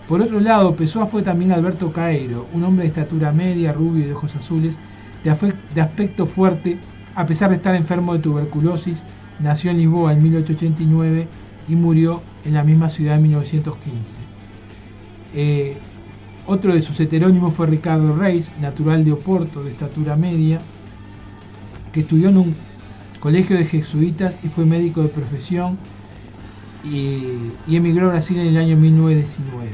Por 0.08 0.22
otro 0.22 0.40
lado, 0.40 0.76
Pessoa 0.76 1.06
fue 1.06 1.22
también 1.22 1.52
Alberto 1.52 1.92
Caeiro, 1.92 2.48
un 2.54 2.64
hombre 2.64 2.84
de 2.84 2.88
estatura 2.88 3.32
media, 3.34 3.74
rubio 3.74 4.04
y 4.04 4.08
de 4.08 4.14
ojos 4.14 4.36
azules, 4.36 4.80
de 5.24 5.82
aspecto 5.82 6.26
fuerte, 6.26 6.80
a 7.14 7.26
pesar 7.26 7.50
de 7.50 7.58
estar 7.58 7.76
enfermo 7.76 8.14
de 8.14 8.20
tuberculosis, 8.20 9.04
nació 9.40 9.72
en 9.72 9.78
Lisboa 9.78 10.14
en 10.14 10.24
1889 10.24 11.28
y 11.68 11.76
murió 11.76 12.22
en 12.46 12.54
la 12.54 12.64
misma 12.64 12.90
ciudad 12.90 13.16
en 13.16 13.24
1915. 13.24 14.18
Eh, 15.34 15.78
otro 16.46 16.74
de 16.74 16.82
sus 16.82 16.98
heterónimos 17.02 17.54
fue 17.54 17.68
Ricardo 17.68 18.16
Reis, 18.16 18.54
natural 18.62 19.04
de 19.04 19.12
Oporto, 19.12 19.64
de 19.64 19.72
estatura 19.72 20.16
media, 20.16 20.62
que 21.92 22.02
estudió 22.02 22.30
en 22.30 22.38
un 22.38 22.56
colegio 23.20 23.58
de 23.58 23.66
jesuitas 23.66 24.38
y 24.44 24.48
fue 24.48 24.66
médico 24.66 25.02
de 25.02 25.10
profesión 25.10 25.78
y, 26.84 27.52
emigró 27.68 28.08
a 28.08 28.12
Brasil 28.14 28.38
en 28.40 28.48
el 28.48 28.58
año 28.58 28.78
1919. 28.78 29.70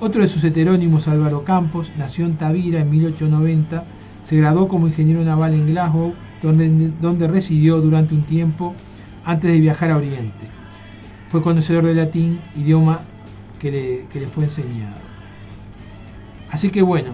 Otro 0.00 0.22
de 0.22 0.28
sus 0.28 0.42
heterónimos, 0.44 1.08
Álvaro 1.08 1.44
Campos, 1.44 1.92
nació 1.98 2.24
en 2.24 2.36
Tavira 2.36 2.80
en 2.80 2.90
1890, 2.90 3.84
se 4.22 4.36
graduó 4.36 4.68
como 4.68 4.86
ingeniero 4.86 5.22
naval 5.24 5.54
en 5.54 5.66
Glasgow, 5.66 6.14
donde, 6.42 6.90
donde 7.00 7.28
residió 7.28 7.80
durante 7.80 8.14
un 8.14 8.22
tiempo 8.22 8.74
antes 9.24 9.50
de 9.50 9.60
viajar 9.60 9.90
a 9.90 9.98
Oriente. 9.98 10.46
Fue 11.26 11.42
conocedor 11.42 11.84
del 11.84 11.98
latín, 11.98 12.40
idioma 12.56 13.00
que 13.58 13.70
le, 13.70 14.06
que 14.10 14.20
le 14.20 14.26
fue 14.26 14.44
enseñado. 14.44 14.96
Así 16.50 16.70
que 16.70 16.82
bueno, 16.82 17.10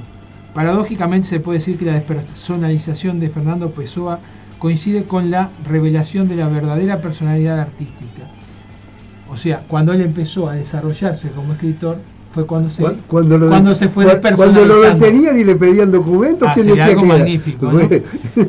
paradójicamente 0.55 1.27
se 1.27 1.41
puede 1.41 1.59
decir 1.59 1.77
que 1.77 1.85
la 1.85 1.95
despersonalización 1.95 3.19
de 3.19 3.29
Fernando 3.29 3.73
Pessoa 3.73 4.21
coincide 4.59 5.05
con 5.05 5.31
la 5.31 5.51
revelación 5.69 6.29
de 6.29 6.37
la 6.37 6.49
verdadera 6.49 7.01
personalidad 7.01 7.59
artística. 7.61 8.23
O 9.29 9.37
sea, 9.37 9.63
cuando 9.69 9.93
él 9.93 10.01
empezó 10.01 10.49
a 10.49 10.55
desarrollarse 10.55 11.31
como 11.31 11.53
escritor, 11.53 11.99
fue 12.31 12.47
cuando 12.47 12.69
se, 12.69 12.83
Cu- 12.83 12.95
Cuando, 13.09 13.39
lo, 13.39 13.49
cuando 13.49 13.75
se 13.75 13.89
fue 13.89 14.05
cu- 14.05 14.29
Cuando 14.37 14.65
lo 14.65 14.81
detenían 14.83 15.39
y 15.39 15.45
le 15.45 15.57
pedían 15.57 15.91
documentos, 15.91 16.49
¿quién 16.55 16.67
decía 16.67 16.85
algo 16.87 17.03
que 17.03 17.07
era? 17.09 17.19
magnífico, 17.19 17.73
¿no? 17.73 17.81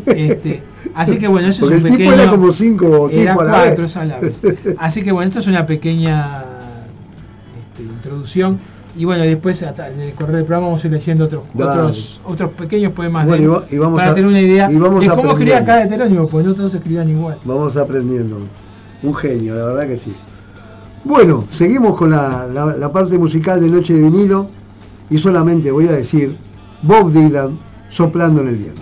Este, 0.06 0.63
así 0.93 1.17
que 1.17 1.28
bueno, 1.28 1.48
eso 1.48 1.62
Porque 1.62 1.76
es 1.78 1.82
un 1.82 1.88
el 1.88 1.93
tipo 1.93 2.04
pequeño. 2.10 2.22
era 2.22 2.32
como 2.32 2.52
cinco 2.52 3.10
era 3.10 3.34
a 3.34 3.36
la 3.36 3.52
cuatro 3.52 3.84
vez. 3.84 3.98
a 3.98 4.06
la 4.06 4.20
vez. 4.20 4.41
Así 4.78 5.04
que 5.04 5.12
bueno, 5.12 5.30
esto 5.30 5.39
es 5.39 5.48
una 5.48 5.65
pequeña 5.65 6.43
este, 7.60 7.84
introducción. 7.84 8.60
Y 8.95 9.06
bueno, 9.06 9.23
después 9.23 9.62
hasta 9.63 9.89
en 9.89 10.00
el 10.00 10.13
correo 10.13 10.38
del 10.38 10.45
programa 10.45 10.67
vamos 10.67 10.84
a 10.84 10.88
ir 10.88 10.93
leyendo 10.93 11.26
otros, 11.26 11.43
otros, 11.54 12.21
otros 12.26 12.52
pequeños 12.52 12.91
poemas 12.93 13.26
de 13.26 13.30
Bueno, 13.30 13.58
él 13.58 13.76
y 13.76 13.78
vamos 13.78 14.00
para 14.00 14.12
a- 14.12 14.15
tener 14.15 14.30
una 14.30 14.41
idea 14.41 14.71
y 14.71 14.76
vamos 14.78 15.02
de 15.02 15.10
cómo 15.10 15.30
escribía 15.32 15.63
cada 15.65 15.84
heterónimo, 15.84 16.28
porque 16.28 16.47
no 16.47 16.54
todos 16.56 16.73
escribían 16.73 17.10
igual. 17.10 17.38
Vamos 17.43 17.78
aprendiendo. 17.78 18.39
Un 19.04 19.13
genio, 19.13 19.54
la 19.56 19.65
verdad 19.65 19.88
que 19.88 19.97
sí. 19.97 20.13
Bueno, 21.04 21.45
seguimos 21.52 21.95
con 21.95 22.10
la, 22.10 22.47
la- 22.52 22.76
la 22.76 22.91
parte 22.91 23.17
musical 23.17 23.62
de 23.62 23.69
Noche 23.69 23.93
de 23.93 24.02
Vinilo 24.02 24.50
y 25.10 25.17
solamente 25.19 25.69
voy 25.71 25.88
a 25.88 25.91
decir 25.91 26.38
Bob 26.82 27.12
Dylan 27.12 27.60
soplando 27.89 28.41
en 28.41 28.47
el 28.50 28.56
viento. 28.56 28.82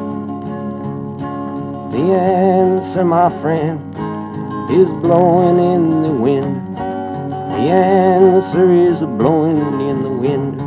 The 1.91 1.97
answer, 1.97 3.03
my 3.03 3.29
friend, 3.41 3.93
is 4.71 4.89
blowing 5.03 5.59
in 5.73 6.03
the 6.03 6.13
wind. 6.13 6.77
The 6.77 7.67
answer 7.69 8.71
is 8.71 9.01
blowing 9.01 9.57
in 9.89 10.01
the 10.01 10.09
wind. 10.09 10.61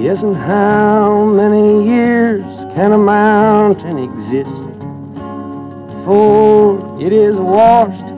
Yes, 0.00 0.22
and 0.22 0.36
how 0.36 1.24
many 1.24 1.84
years 1.88 2.44
can 2.76 2.92
a 2.92 2.98
mountain 2.98 3.98
exist 3.98 4.48
before 5.88 6.96
it 7.00 7.12
is 7.12 7.34
washed 7.34 8.17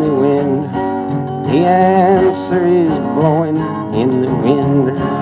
The 1.51 1.65
answer 1.67 2.65
is 2.65 2.87
blowing 2.87 3.57
in 3.93 4.21
the 4.21 4.33
wind. 4.33 5.20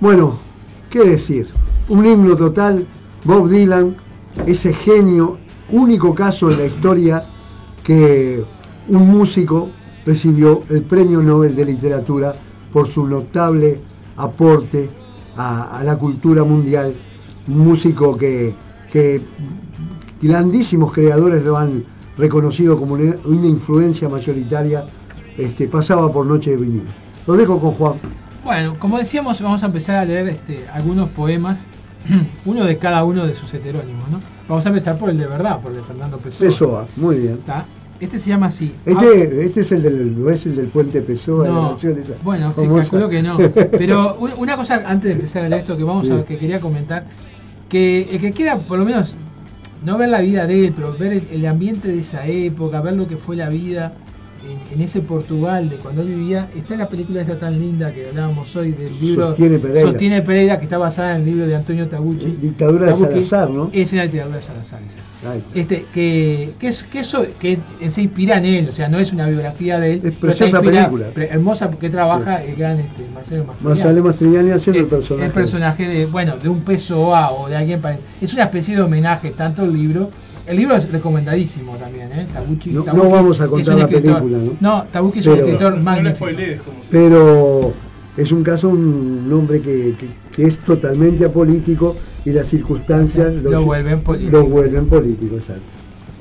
Bueno, 0.00 0.38
¿qué 0.88 1.00
decir? 1.00 1.48
Un 1.90 2.06
himno 2.06 2.34
total, 2.34 2.86
Bob 3.22 3.50
Dylan, 3.50 3.96
ese 4.46 4.72
genio, 4.72 5.36
único 5.70 6.14
caso 6.14 6.50
en 6.50 6.56
la 6.56 6.64
historia 6.64 7.26
que 7.84 8.42
un 8.88 9.10
músico 9.10 9.68
recibió 10.06 10.62
el 10.70 10.84
Premio 10.84 11.20
Nobel 11.20 11.54
de 11.54 11.66
Literatura 11.66 12.34
por 12.72 12.86
su 12.86 13.06
notable 13.06 13.78
aporte 14.16 14.88
a, 15.36 15.82
la 15.84 15.98
cultura 15.98 16.44
mundial. 16.44 16.94
Un 17.46 17.58
músico 17.58 18.16
que, 18.16 18.54
grandísimos 20.22 20.92
creadores 20.92 21.44
lo 21.44 21.58
han 21.58 21.84
reconocido 22.16 22.78
como 22.78 22.94
una, 22.94 23.16
una 23.26 23.46
influencia 23.46 24.08
mayoritaria, 24.08 24.86
este, 25.36 25.68
pasaba 25.68 26.10
por 26.10 26.24
Noche 26.24 26.52
de 26.52 26.56
Vinilo. 26.56 26.90
Lo 27.26 27.34
dejo 27.34 27.60
con 27.60 27.72
Juan. 27.72 27.94
Bueno, 28.50 28.74
como 28.80 28.98
decíamos, 28.98 29.40
vamos 29.40 29.62
a 29.62 29.66
empezar 29.66 29.94
a 29.94 30.04
leer 30.04 30.26
este, 30.26 30.66
algunos 30.72 31.08
poemas, 31.10 31.60
uno 32.44 32.64
de 32.64 32.78
cada 32.78 33.04
uno 33.04 33.24
de 33.24 33.32
sus 33.32 33.54
heterónimos, 33.54 34.08
¿no? 34.10 34.20
Vamos 34.48 34.66
a 34.66 34.70
empezar 34.70 34.98
por 34.98 35.08
el 35.08 35.18
de 35.18 35.28
verdad, 35.28 35.60
por 35.60 35.70
el 35.70 35.76
de 35.76 35.84
Fernando 35.84 36.18
Pessoa. 36.18 36.50
Pessoa, 36.50 36.88
muy 36.96 37.14
bien. 37.18 37.34
¿Está? 37.34 37.64
Este 38.00 38.18
se 38.18 38.28
llama 38.30 38.46
así. 38.46 38.74
Este, 38.84 39.44
este 39.44 39.60
es 39.60 39.70
el 39.70 39.82
del, 39.84 40.20
no 40.20 40.30
es 40.30 40.46
el 40.46 40.56
del 40.56 40.66
puente 40.66 41.00
Pessoa, 41.00 41.46
No, 41.46 41.68
canción 41.68 41.96
esa 41.96 42.14
bueno, 42.24 42.50
famosa. 42.50 42.80
calculo 42.90 43.08
que 43.08 43.22
no. 43.22 43.38
Pero 43.70 44.16
un- 44.18 44.32
una 44.38 44.56
cosa 44.56 44.82
antes 44.84 45.10
de 45.10 45.12
empezar 45.14 45.44
a 45.44 45.48
leer 45.48 45.60
esto 45.60 45.76
que 45.76 45.84
vamos 45.84 46.08
Sí. 46.08 46.12
a 46.12 46.24
que 46.24 46.36
quería 46.36 46.58
comentar, 46.58 47.06
que 47.68 48.08
el 48.10 48.20
que 48.20 48.32
quiera 48.32 48.58
por 48.58 48.80
lo 48.80 48.84
menos 48.84 49.14
no 49.84 49.96
ver 49.96 50.08
la 50.08 50.22
vida 50.22 50.48
de 50.48 50.66
él, 50.66 50.72
pero 50.74 50.98
ver 50.98 51.12
el, 51.12 51.22
el 51.30 51.46
ambiente 51.46 51.86
de 51.86 52.00
esa 52.00 52.26
época, 52.26 52.80
ver 52.80 52.96
lo 52.96 53.06
que 53.06 53.16
fue 53.16 53.36
la 53.36 53.48
vida 53.48 53.92
en, 54.44 54.74
en 54.74 54.80
ese 54.80 55.00
Portugal 55.00 55.68
de 55.68 55.76
cuando 55.76 56.02
él 56.02 56.08
vivía, 56.08 56.48
está 56.56 56.76
la 56.76 56.88
película 56.88 57.20
esta 57.20 57.38
tan 57.38 57.58
linda 57.58 57.92
que 57.92 58.08
hablábamos 58.08 58.54
hoy 58.56 58.72
del 58.72 58.98
libro 59.00 59.28
Sostiene 59.28 59.58
Pereira. 59.58 59.80
Sostiene 59.82 60.22
Pereira, 60.22 60.58
que 60.58 60.64
está 60.64 60.78
basada 60.78 61.12
en 61.16 61.22
el 61.22 61.24
libro 61.26 61.46
de 61.46 61.56
Antonio 61.56 61.88
Tabucci. 61.88 62.36
Dictadura 62.40 62.86
de. 62.86 62.94
Salazar, 62.94 63.50
¿no? 63.50 63.68
Esa 63.72 63.80
es 63.82 63.92
la 63.94 64.02
dictadura 64.04 64.36
de 64.36 64.42
Salazar, 64.42 64.82
esa 64.82 64.98
este, 65.54 65.86
que, 65.92 66.54
que, 66.58 66.68
es, 66.68 66.84
que 66.84 67.00
eso 67.00 67.24
que 67.38 67.58
se 67.88 68.02
inspira 68.02 68.38
en 68.38 68.44
él, 68.46 68.68
o 68.68 68.72
sea, 68.72 68.88
no 68.88 68.98
es 68.98 69.12
una 69.12 69.26
biografía 69.28 69.78
de 69.78 69.94
él. 69.94 70.00
Es 70.04 70.12
preciosa 70.12 70.60
película. 70.60 71.08
pre- 71.12 71.28
hermosa 71.28 71.70
porque 71.70 71.90
trabaja 71.90 72.42
el 72.42 72.56
gran 72.56 72.78
este, 72.78 73.06
Marcelo 73.14 73.44
Mastroianni. 73.44 73.80
Marcelo 73.82 74.04
Mastriani 74.04 74.50
haciendo 74.50 74.80
el 74.80 74.86
Eh, 74.86 74.88
personaje. 74.88 75.26
El 75.26 75.32
personaje 75.32 75.88
de, 75.88 76.06
bueno, 76.06 76.36
de 76.38 76.48
un 76.48 76.60
PSOA 76.62 77.32
o 77.32 77.48
de 77.48 77.56
alguien 77.56 77.80
para- 77.80 77.98
Es 78.20 78.32
una 78.34 78.44
especie 78.44 78.74
de 78.76 78.82
homenaje, 78.82 79.30
tanto 79.30 79.64
el 79.64 79.72
libro. 79.72 80.10
El 80.50 80.56
libro 80.56 80.74
es 80.74 80.90
recomendadísimo 80.90 81.76
también, 81.76 82.10
¿eh? 82.12 82.26
Tabucchi, 82.32 82.70
No- 82.70 82.82
Tabucchi 82.82 83.06
no 83.06 83.10
vamos 83.14 83.40
a 83.40 83.46
contar 83.46 83.76
la 83.76 83.84
escritor- 83.84 84.18
película, 84.18 84.38
¿no? 84.38 84.52
No, 84.60 84.84
Tabucchi 84.90 85.18
es 85.20 85.26
un 85.28 85.38
escritor 85.38 85.76
No 85.76 85.82
magnífico. 85.82 86.26
se 86.82 86.90
Pero 86.90 87.72
es 88.16 88.32
un 88.32 88.42
caso, 88.42 88.68
un 88.68 89.30
hombre 89.32 89.60
que, 89.60 89.94
que- 89.98 90.08
que 90.32 90.44
es 90.44 90.58
totalmente 90.58 91.24
apolítico 91.24 91.96
y 92.24 92.32
las 92.32 92.46
circunstancias 92.46 93.32
Lo 93.34 93.64
vuelven 93.64 94.02
político. 94.02 94.36
Lo 94.38 94.46
vuelven 94.46 94.86
político, 94.86 95.36
exacto. 95.36 95.62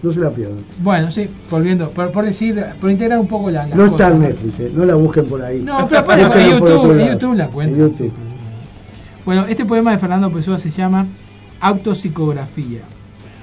No 0.03 0.13
se 0.13 0.19
la 0.19 0.29
pierdan. 0.31 0.59
Bueno, 0.81 1.11
sí, 1.11 1.27
volviendo, 1.51 1.89
por, 1.89 2.11
por 2.11 2.23
decir, 2.23 2.63
por 2.79 2.89
integrar 2.91 3.19
un 3.19 3.27
poco 3.27 3.49
la, 3.51 3.65
No 3.67 3.85
está 3.85 4.09
en 4.09 4.19
Netflix, 4.21 4.59
eh, 4.59 4.71
no 4.73 4.85
la 4.85 4.95
busquen 4.95 5.25
por 5.25 5.41
ahí. 5.41 5.61
No, 5.61 5.87
pero 5.89 6.05
pone 6.05 6.21
en 6.21 6.51
YouTube, 6.51 6.99
en. 7.01 7.07
YouTube 7.13 7.33
la 7.35 7.45
En 7.45 7.51
cuenta. 7.51 7.77
YouTube. 7.77 8.11
Bueno, 9.25 9.45
este 9.49 9.65
poema 9.65 9.91
de 9.91 9.97
Fernando 9.97 10.31
Pessoa 10.31 10.57
se 10.59 10.69
llama 10.71 11.07
Autopsicografía. 11.59 12.81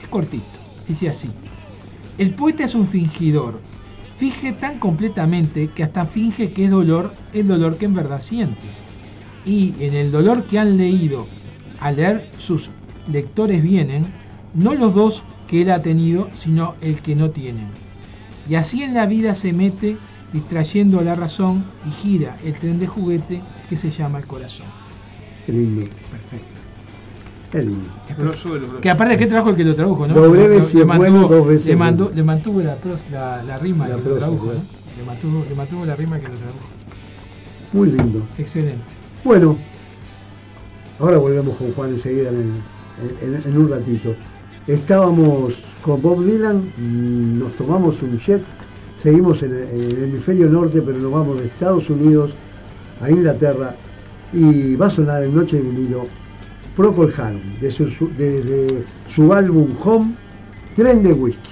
Es 0.00 0.08
cortito, 0.08 0.44
dice 0.88 1.08
así. 1.08 1.30
El 2.18 2.34
poeta 2.34 2.64
es 2.64 2.74
un 2.74 2.86
fingidor. 2.86 3.60
Finge 4.16 4.52
tan 4.52 4.78
completamente 4.78 5.68
que 5.68 5.82
hasta 5.82 6.06
finge 6.06 6.52
que 6.52 6.64
es 6.64 6.70
dolor 6.70 7.14
el 7.32 7.46
dolor 7.46 7.76
que 7.76 7.84
en 7.84 7.94
verdad 7.94 8.20
siente. 8.20 8.68
Y 9.44 9.74
en 9.80 9.94
el 9.94 10.10
dolor 10.10 10.44
que 10.44 10.58
han 10.58 10.76
leído, 10.76 11.26
al 11.78 11.96
leer 11.96 12.30
sus 12.38 12.70
lectores 13.10 13.62
vienen, 13.62 14.06
no 14.54 14.74
los 14.74 14.94
dos 14.94 15.24
que 15.46 15.62
él 15.62 15.70
ha 15.70 15.82
tenido, 15.82 16.30
sino 16.32 16.74
el 16.80 17.00
que 17.02 17.14
no 17.14 17.30
tienen. 17.30 17.68
Y 18.48 18.54
así 18.54 18.82
en 18.82 18.94
la 18.94 19.06
vida 19.06 19.34
se 19.34 19.52
mete 19.52 19.98
distrayendo 20.32 21.02
la 21.02 21.14
razón 21.14 21.64
y 21.86 21.90
gira 21.90 22.38
el 22.44 22.54
tren 22.54 22.78
de 22.78 22.86
juguete 22.86 23.42
que 23.68 23.76
se 23.76 23.90
llama 23.90 24.18
el 24.18 24.26
corazón. 24.26 24.66
Qué 25.44 25.52
lindo, 25.52 25.82
Perfecto. 26.10 26.55
Qué 27.60 27.66
lindo. 27.66 27.88
Grosso 28.18 28.54
de 28.54 28.60
lo 28.60 28.66
grosso. 28.68 28.80
Que 28.80 28.90
aparte, 28.90 29.16
¿qué 29.16 29.26
trabajo 29.26 29.50
el 29.50 29.56
que 29.56 29.64
lo 29.64 29.74
tradujo? 29.74 30.06
¿no? 30.06 30.14
Lo 30.14 30.30
breve 30.30 30.56
Le- 30.56 30.62
si 30.62 30.76
le 30.76 30.82
es 30.82 30.86
bueno, 30.86 31.20
mantuvo- 31.22 31.28
dos 31.36 31.46
veces 31.48 31.66
le, 31.66 31.76
mandó- 31.76 32.12
le 32.14 32.22
mantuvo 32.22 32.60
la, 32.60 32.76
pros- 32.76 33.04
la, 33.10 33.42
la 33.42 33.58
rima 33.58 33.88
La 33.88 33.96
que 33.96 34.08
lo 34.08 34.16
tradujo. 34.16 34.46
¿no? 34.46 34.52
Le 34.98 35.04
mantuvo, 35.04 35.44
le 35.48 35.54
mantuvo 35.54 35.84
la 35.84 35.96
rima 35.96 36.18
que 36.18 36.28
lo 36.28 36.34
tradujo. 36.34 36.68
Muy 37.72 37.90
lindo. 37.90 38.22
Excelente. 38.38 38.84
Bueno, 39.24 39.58
ahora 40.98 41.18
volvemos 41.18 41.56
con 41.56 41.72
Juan 41.72 41.90
enseguida 41.90 42.30
en, 42.30 42.36
el- 43.20 43.34
en- 43.34 43.42
en 43.44 43.58
un 43.58 43.68
ratito. 43.68 44.14
Estábamos 44.66 45.62
con 45.82 46.02
Bob 46.02 46.24
Dylan, 46.24 46.72
mm, 46.76 47.38
nos 47.38 47.52
tomamos 47.52 48.02
un 48.02 48.18
jet, 48.18 48.42
seguimos 48.96 49.42
en 49.42 49.54
el, 49.54 49.62
en 49.68 49.80
el 49.98 50.04
hemisferio 50.04 50.48
norte, 50.48 50.82
pero 50.82 50.98
nos 50.98 51.12
vamos 51.12 51.38
de 51.38 51.44
Estados 51.44 51.88
Unidos 51.90 52.34
a 53.00 53.10
Inglaterra 53.10 53.76
y 54.32 54.74
va 54.74 54.86
a 54.86 54.90
sonar 54.90 55.22
en 55.22 55.34
Noche 55.36 55.56
de 55.58 55.62
Vinilo 55.62 56.06
Procol 56.76 57.12
Harum, 57.16 57.58
de 57.60 57.70
su, 57.70 57.88
su- 57.90 58.10
álbum 59.32 59.68
Home, 59.82 60.14
Tren 60.76 61.02
de 61.02 61.12
Whisky. 61.12 61.50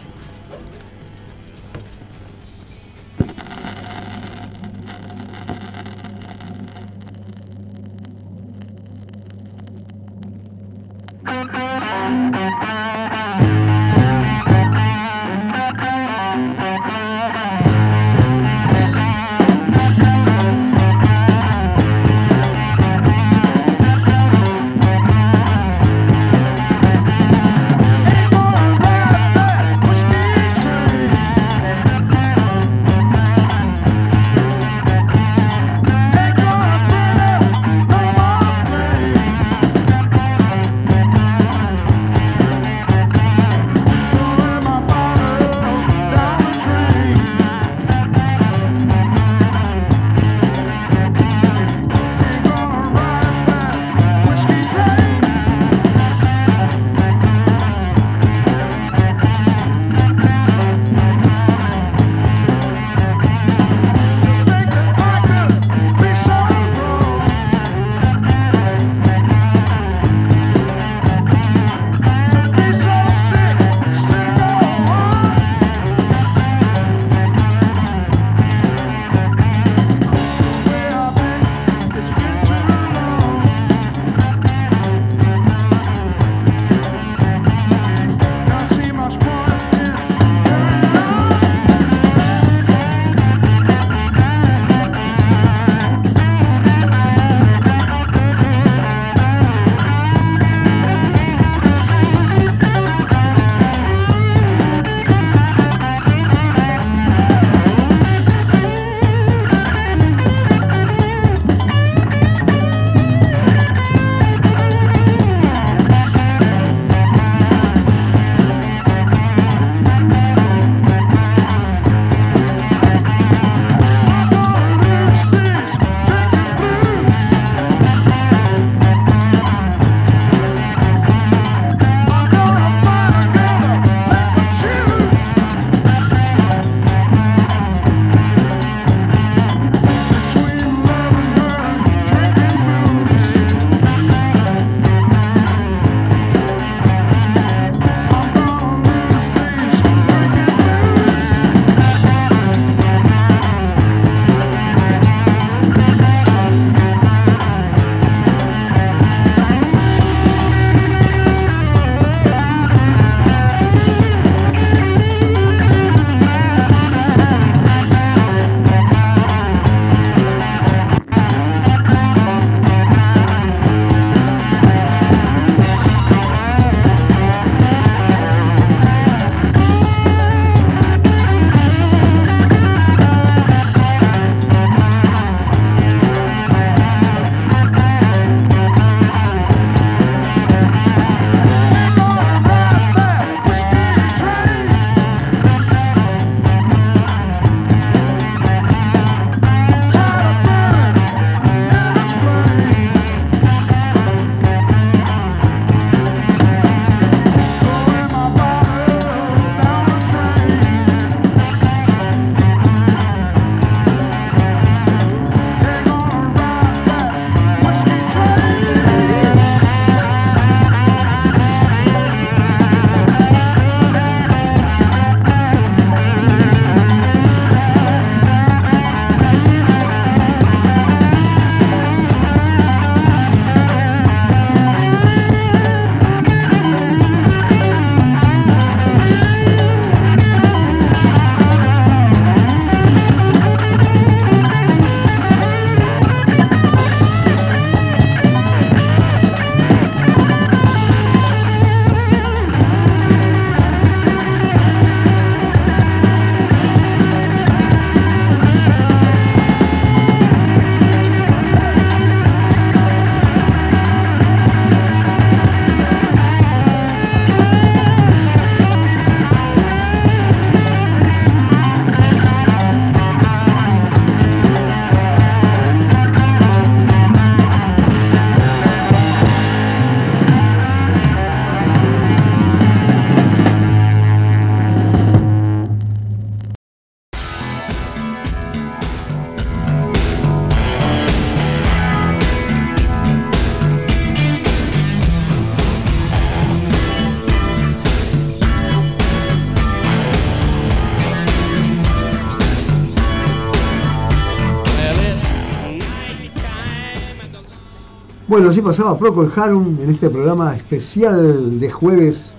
Bueno, 308.35 308.49
así 308.49 308.61
pasaba 308.63 308.99
Procol 308.99 309.33
Harum 309.37 309.79
en 309.81 309.91
este 309.91 310.11
programa 310.11 310.57
especial 310.57 311.61
de 311.61 311.71
jueves 311.71 312.35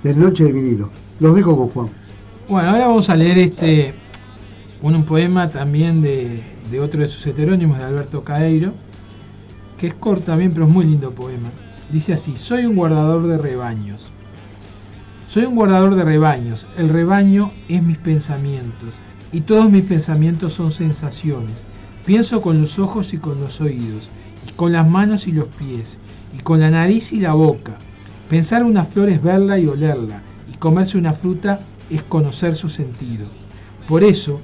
de 0.00 0.14
Noche 0.14 0.44
de 0.44 0.52
Vinilo. 0.52 0.90
Los 1.18 1.34
dejo 1.34 1.56
con 1.56 1.68
Juan. 1.70 1.90
Bueno, 2.48 2.70
ahora 2.70 2.86
vamos 2.86 3.10
a 3.10 3.16
leer 3.16 3.36
este 3.38 3.96
un, 4.80 4.94
un 4.94 5.04
poema 5.04 5.50
también 5.50 6.02
de, 6.02 6.40
de 6.70 6.78
otro 6.78 7.00
de 7.00 7.08
sus 7.08 7.26
heterónimos, 7.26 7.78
de 7.78 7.84
Alberto 7.84 8.22
Caeiro, 8.22 8.74
que 9.76 9.88
es 9.88 9.94
corto 9.94 10.26
también, 10.26 10.52
pero 10.52 10.66
es 10.66 10.72
muy 10.72 10.84
lindo 10.84 11.10
poema. 11.10 11.50
Dice 11.90 12.12
así, 12.12 12.36
soy 12.36 12.64
un 12.66 12.76
guardador 12.76 13.26
de 13.26 13.36
rebaños. 13.36 14.12
Soy 15.26 15.46
un 15.46 15.56
guardador 15.56 15.96
de 15.96 16.04
rebaños. 16.04 16.68
El 16.76 16.90
rebaño 16.90 17.50
es 17.68 17.82
mis 17.82 17.98
pensamientos. 17.98 18.90
Y 19.32 19.40
todos 19.40 19.68
mis 19.68 19.82
pensamientos 19.82 20.52
son 20.52 20.70
sensaciones. 20.70 21.64
Pienso 22.06 22.40
con 22.40 22.60
los 22.60 22.78
ojos 22.78 23.12
y 23.14 23.18
con 23.18 23.40
los 23.40 23.60
oídos. 23.60 24.10
Con 24.56 24.72
las 24.72 24.88
manos 24.88 25.26
y 25.26 25.32
los 25.32 25.46
pies. 25.48 25.98
Y 26.36 26.38
con 26.42 26.60
la 26.60 26.70
nariz 26.70 27.12
y 27.12 27.20
la 27.20 27.32
boca. 27.34 27.78
Pensar 28.28 28.62
una 28.64 28.84
flor 28.84 29.08
es 29.08 29.22
verla 29.22 29.58
y 29.58 29.66
olerla. 29.66 30.22
Y 30.52 30.56
comerse 30.56 30.98
una 30.98 31.12
fruta 31.12 31.60
es 31.88 32.02
conocer 32.02 32.54
su 32.54 32.68
sentido. 32.68 33.26
Por 33.88 34.04
eso, 34.04 34.40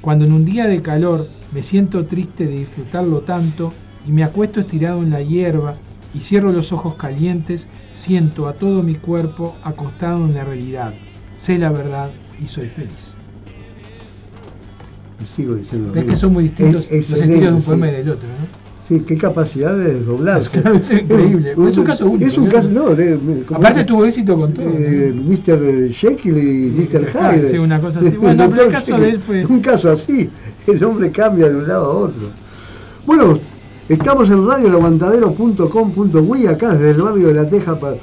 cuando 0.00 0.24
en 0.24 0.32
un 0.32 0.44
día 0.44 0.66
de 0.66 0.82
calor 0.82 1.28
me 1.52 1.62
siento 1.62 2.06
triste 2.06 2.46
de 2.46 2.58
disfrutarlo 2.58 3.20
tanto 3.22 3.72
y 4.06 4.12
me 4.12 4.22
acuesto 4.22 4.60
estirado 4.60 5.02
en 5.02 5.10
la 5.10 5.22
hierba 5.22 5.76
y 6.14 6.20
cierro 6.20 6.52
los 6.52 6.72
ojos 6.72 6.94
calientes, 6.94 7.68
siento 7.94 8.46
a 8.46 8.52
todo 8.54 8.82
mi 8.82 8.94
cuerpo 8.94 9.56
acostado 9.64 10.24
en 10.26 10.34
la 10.34 10.44
realidad. 10.44 10.94
Sé 11.32 11.58
la 11.58 11.70
verdad 11.70 12.10
y 12.40 12.46
soy 12.46 12.68
feliz. 12.68 13.14
Sigo 15.34 15.54
diciendo. 15.54 15.92
que 15.92 16.16
son 16.16 16.32
muy 16.32 16.44
distintos 16.44 16.86
Es- 16.90 17.10
los 17.10 17.20
estilos 17.20 17.40
de 17.50 17.52
un 17.54 17.62
poema 17.62 17.86
sí. 17.86 17.92
y 17.92 17.96
del 17.96 18.10
otro, 18.10 18.28
¿no? 18.28 18.63
Sí, 18.86 19.00
qué 19.00 19.16
capacidad 19.16 19.74
de 19.74 19.94
desdoblarse. 19.94 20.60
Claro, 20.60 20.76
es 20.76 20.90
increíble. 20.90 21.54
Es 21.68 21.78
un 21.78 21.84
caso 21.84 22.04
único, 22.06 22.26
Es 22.26 22.36
un 22.36 22.44
¿no? 22.44 22.50
caso, 22.50 22.68
no, 22.68 22.94
de- 22.94 23.18
Aparte 23.54 23.84
tuvo 23.84 24.04
éxito 24.04 24.36
con 24.36 24.52
todo. 24.52 24.66
eh, 24.68 25.10
Mr. 25.14 25.88
Jekyll 25.90 26.36
y 26.36 26.70
Mr. 26.70 27.06
Hyde. 27.10 27.48
Sí, 27.48 27.56
una 27.56 27.80
cosa 27.80 28.00
así. 28.00 28.14
Bueno, 28.18 28.44
El 28.44 28.50
pero 28.50 28.62
el 28.66 28.72
doctor 28.72 28.72
caso 28.72 28.98
de 29.00 29.08
él 29.08 29.18
fue- 29.18 29.46
Un 29.46 29.60
caso 29.60 29.90
así. 29.90 30.28
El 30.66 30.84
hombre 30.84 31.10
cambia 31.10 31.48
de 31.48 31.56
un 31.56 31.66
lado 31.66 31.86
a 31.86 31.96
otro. 31.96 32.28
Bueno, 33.06 33.38
estamos 33.88 34.28
en 34.30 34.46
radioelaguantadero.com.uy, 34.46 36.46
acá 36.46 36.74
desde 36.76 36.90
el 36.90 37.02
barrio 37.02 37.28
de 37.28 37.34
La 37.34 37.48
Teja 37.48 37.78
para, 37.78 37.96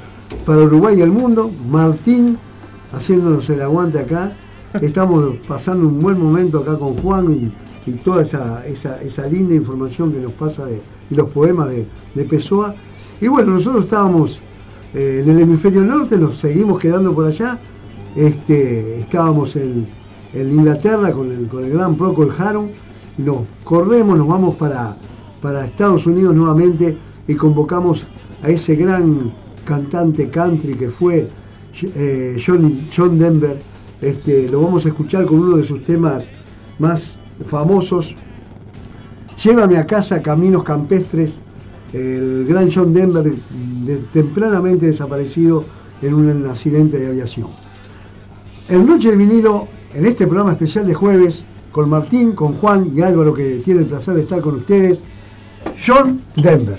para 0.44 0.62
Uruguay 0.62 0.98
y 0.98 1.02
el 1.02 1.10
mundo. 1.10 1.50
Martín 1.68 2.38
haciéndonos 2.92 3.48
el 3.50 3.62
aguante 3.62 3.98
acá. 4.00 4.32
Estamos 4.80 5.34
pasando 5.46 5.86
un 5.86 6.00
buen 6.00 6.18
momento 6.18 6.58
acá 6.58 6.76
con 6.78 6.94
Juan 6.96 7.52
y, 7.86 7.92
toda 7.92 8.22
esa, 8.22 8.66
esa, 8.66 9.00
esa 9.02 9.26
linda 9.26 9.54
información 9.54 10.12
que 10.12 10.20
nos 10.20 10.32
pasa 10.32 10.66
de, 10.66 10.80
los 11.10 11.28
poemas 11.28 11.68
de, 11.68 11.86
de 12.14 12.24
Pessoa. 12.24 12.74
Y 13.20 13.28
bueno, 13.28 13.52
nosotros 13.52 13.84
estábamos 13.84 14.40
eh, 14.94 15.20
en 15.22 15.30
el 15.30 15.40
hemisferio 15.40 15.82
norte, 15.82 16.18
nos 16.18 16.36
seguimos 16.36 16.78
quedando 16.78 17.14
por 17.14 17.26
allá. 17.26 17.58
Este, 18.16 18.98
estábamos 19.00 19.56
en, 19.56 19.86
en 20.34 20.50
Inglaterra 20.50 21.12
con 21.12 21.30
el, 21.32 21.48
con 21.48 21.64
el 21.64 21.70
gran 21.70 21.96
Procol 21.96 22.32
Harum. 22.36 22.68
Nos 23.18 23.38
corremos, 23.64 24.16
nos 24.18 24.26
vamos 24.26 24.56
para, 24.56 24.96
para 25.40 25.64
Estados 25.66 26.06
Unidos 26.06 26.34
nuevamente 26.34 26.96
y 27.28 27.34
convocamos 27.34 28.06
a 28.42 28.48
ese 28.48 28.74
gran 28.74 29.32
cantante 29.64 30.28
country 30.28 30.74
que 30.74 30.88
fue 30.88 31.28
eh, 31.94 32.36
Johnny- 32.44 32.88
John 32.94 33.18
Denver. 33.18 33.58
Este, 34.00 34.48
lo 34.48 34.62
vamos 34.62 34.84
a 34.84 34.88
escuchar 34.88 35.26
con 35.26 35.38
uno 35.38 35.56
de 35.58 35.64
sus 35.64 35.84
temas 35.84 36.30
más 36.78 37.18
famosos. 37.44 38.14
Llévame 39.42 39.76
a 39.76 39.86
casa, 39.86 40.22
Caminos 40.22 40.62
Campestres, 40.62 41.40
el 41.92 42.44
gran 42.48 42.70
John 42.70 42.92
Denver, 42.94 43.24
de- 43.24 43.96
tempranamente 44.12 44.86
desaparecido 44.86 45.64
en 46.00 46.14
un 46.14 46.46
accidente 46.46 46.98
de 46.98 47.08
aviación. 47.08 47.48
En 48.68 48.86
Noche 48.86 49.10
de 49.10 49.16
Vinilo, 49.16 49.68
en 49.94 50.06
este 50.06 50.26
programa 50.26 50.52
especial 50.52 50.86
de 50.86 50.94
jueves, 50.94 51.44
con 51.70 51.88
Martín, 51.88 52.32
con 52.32 52.52
Juan 52.54 52.90
y 52.94 53.00
Álvaro, 53.02 53.34
que 53.34 53.56
tiene 53.64 53.80
el 53.80 53.86
placer 53.86 54.14
de 54.14 54.20
estar 54.22 54.40
con 54.40 54.56
ustedes, 54.56 55.00
John 55.84 56.20
Denver. 56.36 56.78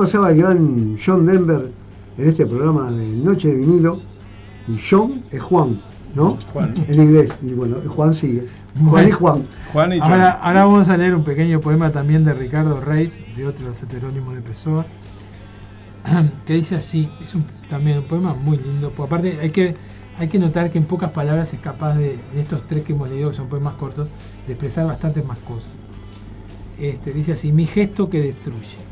Pasaba 0.00 0.30
el 0.30 0.38
gran 0.38 0.96
John 1.04 1.26
Denver 1.26 1.70
en 2.16 2.28
este 2.28 2.46
programa 2.46 2.90
de 2.90 3.06
Noche 3.06 3.48
de 3.48 3.56
Vinilo. 3.56 4.00
Y 4.66 4.78
John 4.78 5.24
es 5.30 5.42
Juan, 5.42 5.82
¿no? 6.14 6.38
Juan. 6.54 6.72
En 6.88 7.02
inglés. 7.02 7.30
Y 7.42 7.52
bueno, 7.52 7.76
Juan 7.86 8.14
sigue. 8.14 8.46
Juan 8.82 9.08
y 9.08 9.10
Juan. 9.10 9.46
Juan 9.74 9.92
y 9.92 10.00
John. 10.00 10.10
Ahora, 10.10 10.30
ahora 10.30 10.64
vamos 10.64 10.88
a 10.88 10.96
leer 10.96 11.14
un 11.14 11.22
pequeño 11.22 11.60
poema 11.60 11.90
también 11.90 12.24
de 12.24 12.32
Ricardo 12.32 12.80
Reis, 12.80 13.20
de 13.36 13.46
otros 13.46 13.82
heterónimos 13.82 14.34
de 14.34 14.40
Pessoa, 14.40 14.86
que 16.46 16.54
dice 16.54 16.76
así, 16.76 17.10
es 17.22 17.34
un, 17.34 17.44
también 17.68 17.98
un 17.98 18.04
poema 18.04 18.32
muy 18.32 18.56
lindo, 18.56 18.90
porque 18.96 19.14
aparte 19.14 19.38
hay 19.42 19.50
que, 19.50 19.74
hay 20.16 20.28
que 20.28 20.38
notar 20.38 20.70
que 20.70 20.78
en 20.78 20.84
pocas 20.84 21.10
palabras 21.10 21.52
es 21.52 21.60
capaz 21.60 21.94
de, 21.96 22.18
de 22.32 22.40
estos 22.40 22.66
tres 22.66 22.84
que 22.84 22.94
hemos 22.94 23.10
leído, 23.10 23.28
que 23.28 23.36
son 23.36 23.48
poemas 23.48 23.74
cortos, 23.74 24.08
de 24.46 24.54
expresar 24.54 24.86
bastantes 24.86 25.26
más 25.26 25.38
cosas. 25.40 25.72
Este, 26.78 27.12
dice 27.12 27.32
así, 27.32 27.52
mi 27.52 27.66
gesto 27.66 28.08
que 28.08 28.22
destruye. 28.22 28.89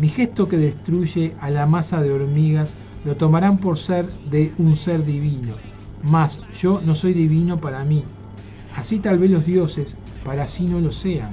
Mi 0.00 0.08
gesto 0.08 0.48
que 0.48 0.56
destruye 0.56 1.34
a 1.40 1.50
la 1.50 1.66
masa 1.66 2.02
de 2.02 2.12
hormigas 2.12 2.74
lo 3.04 3.16
tomarán 3.16 3.58
por 3.58 3.78
ser 3.78 4.10
de 4.30 4.52
un 4.58 4.76
ser 4.76 5.04
divino, 5.04 5.54
mas 6.02 6.40
yo 6.60 6.80
no 6.84 6.94
soy 6.94 7.12
divino 7.12 7.60
para 7.60 7.84
mí, 7.84 8.04
Así 8.74 8.98
tal 8.98 9.18
vez 9.18 9.30
los 9.30 9.46
dioses 9.46 9.96
para 10.24 10.46
sí 10.46 10.66
no 10.66 10.80
lo 10.80 10.90
sean, 10.90 11.32